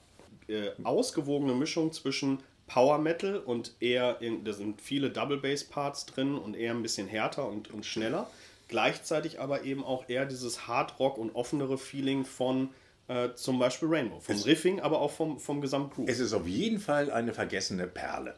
äh, 0.48 0.70
ausgewogene 0.84 1.54
Mischung 1.54 1.92
zwischen 1.92 2.38
Power 2.66 2.98
Metal 2.98 3.36
und 3.36 3.74
eher, 3.80 4.20
in, 4.20 4.44
da 4.44 4.52
sind 4.52 4.80
viele 4.80 5.10
Double 5.10 5.36
Bass 5.36 5.64
Parts 5.64 6.06
drin 6.06 6.34
und 6.36 6.54
eher 6.56 6.72
ein 6.72 6.82
bisschen 6.82 7.06
härter 7.06 7.48
und, 7.48 7.70
und 7.70 7.84
schneller. 7.84 8.30
Gleichzeitig 8.72 9.38
aber 9.38 9.64
eben 9.64 9.84
auch 9.84 10.08
eher 10.08 10.24
dieses 10.24 10.66
Hard 10.66 10.98
Rock 10.98 11.18
und 11.18 11.34
offenere 11.34 11.76
Feeling 11.76 12.24
von 12.24 12.70
äh, 13.06 13.34
zum 13.34 13.58
Beispiel 13.58 13.86
Rainbow. 13.86 14.18
Vom 14.20 14.40
Riffing, 14.40 14.80
aber 14.80 15.02
auch 15.02 15.10
vom, 15.10 15.38
vom 15.38 15.60
Gesamtgroove. 15.60 16.08
Es 16.08 16.20
ist 16.20 16.32
auf 16.32 16.46
jeden 16.46 16.80
Fall 16.80 17.10
eine 17.10 17.34
vergessene 17.34 17.86
Perle. 17.86 18.34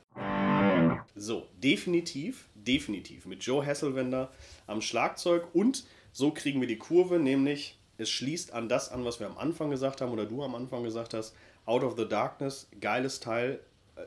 So, 1.15 1.47
definitiv, 1.63 2.49
definitiv 2.57 3.27
mit 3.27 3.45
Joe 3.45 3.65
Hasselwender 3.65 4.33
am 4.67 4.81
Schlagzeug 4.81 5.47
und 5.53 5.85
so 6.13 6.33
kriegen 6.33 6.61
wir 6.61 6.67
die 6.67 6.79
Kurve, 6.79 7.21
nämlich 7.21 7.79
es 7.97 8.11
schließt 8.11 8.53
an 8.53 8.69
das 8.69 8.91
an, 8.91 9.05
was 9.05 9.21
wir 9.21 9.29
am 9.29 9.39
Anfang 9.39 9.71
gesagt 9.71 10.01
haben 10.01 10.11
oder 10.11 10.27
du 10.27 10.43
am 10.43 10.57
Anfang 10.57 10.83
gesagt 10.83 11.15
hast. 11.15 11.37
Out 11.65 11.85
of 11.85 11.95
the 11.97 12.09
Darkness, 12.09 12.67
geiles 12.81 13.21
Teil, 13.21 13.61
äh, 13.95 14.01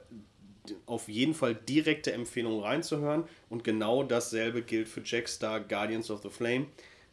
auf 0.86 1.08
jeden 1.08 1.34
Fall 1.34 1.56
direkte 1.56 2.12
Empfehlung 2.14 2.62
reinzuhören 2.62 3.24
und 3.50 3.64
genau 3.64 4.04
dasselbe 4.04 4.62
gilt 4.62 4.88
für 4.88 5.02
Jackstar 5.04 5.60
Guardians 5.60 6.12
of 6.12 6.22
the 6.24 6.30
Flame. 6.30 6.68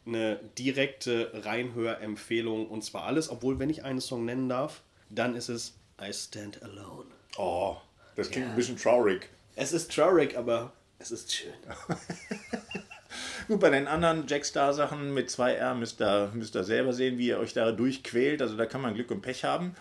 Eine 0.05 0.39
direkte 0.57 1.31
Reinhörempfehlung 1.33 2.67
und 2.67 2.83
zwar 2.83 3.03
alles, 3.03 3.29
obwohl 3.29 3.59
wenn 3.59 3.69
ich 3.69 3.83
einen 3.83 4.01
Song 4.01 4.25
nennen 4.25 4.49
darf, 4.49 4.81
dann 5.09 5.35
ist 5.35 5.49
es 5.49 5.75
I 6.01 6.13
Stand 6.13 6.61
Alone. 6.61 7.05
Oh, 7.37 7.77
das 8.15 8.29
klingt 8.29 8.49
ein 8.49 8.55
bisschen 8.55 8.77
traurig. 8.77 9.29
Es 9.55 9.71
ist 9.71 9.91
traurig, 9.91 10.37
aber 10.37 10.73
es 10.99 11.11
ist 11.11 11.33
schön. 11.33 11.53
Gut, 13.47 13.59
bei 13.59 13.69
den 13.69 13.87
anderen 13.87 14.27
Jackstar-Sachen 14.27 15.13
mit 15.13 15.29
2R 15.29 15.75
müsst 15.75 16.01
ihr, 16.01 16.31
müsst 16.33 16.55
ihr 16.55 16.63
selber 16.63 16.93
sehen, 16.93 17.17
wie 17.17 17.27
ihr 17.27 17.39
euch 17.39 17.53
da 17.53 17.71
durchquält. 17.71 18.41
Also 18.41 18.57
da 18.57 18.65
kann 18.65 18.81
man 18.81 18.95
Glück 18.95 19.11
und 19.11 19.21
Pech 19.21 19.43
haben. 19.43 19.75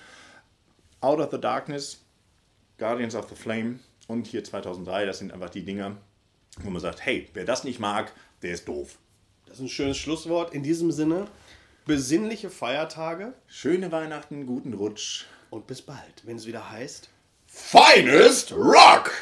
Out 1.00 1.18
of 1.18 1.30
the 1.30 1.40
Darkness, 1.40 2.03
Guardians 2.78 3.14
of 3.14 3.28
the 3.28 3.36
Flame 3.36 3.78
und 4.08 4.26
hier 4.26 4.44
2003, 4.44 5.06
das 5.06 5.18
sind 5.18 5.32
einfach 5.32 5.50
die 5.50 5.64
Dinger, 5.64 5.96
wo 6.60 6.70
man 6.70 6.80
sagt, 6.80 7.04
hey, 7.04 7.28
wer 7.34 7.44
das 7.44 7.64
nicht 7.64 7.80
mag, 7.80 8.12
der 8.42 8.52
ist 8.52 8.66
doof. 8.68 8.98
Das 9.46 9.56
ist 9.56 9.62
ein 9.62 9.68
schönes 9.68 9.96
Schlusswort. 9.96 10.52
In 10.54 10.62
diesem 10.62 10.90
Sinne, 10.90 11.26
besinnliche 11.86 12.50
Feiertage 12.50 13.34
Schöne 13.46 13.92
Weihnachten, 13.92 14.46
guten 14.46 14.74
Rutsch. 14.74 15.24
und 15.50 15.66
bis 15.66 15.82
bald, 15.82 16.22
wenn 16.24 16.36
es 16.36 16.46
wieder 16.46 16.70
heißt. 16.70 17.08
Finest 17.46 18.52
Rock! 18.52 19.12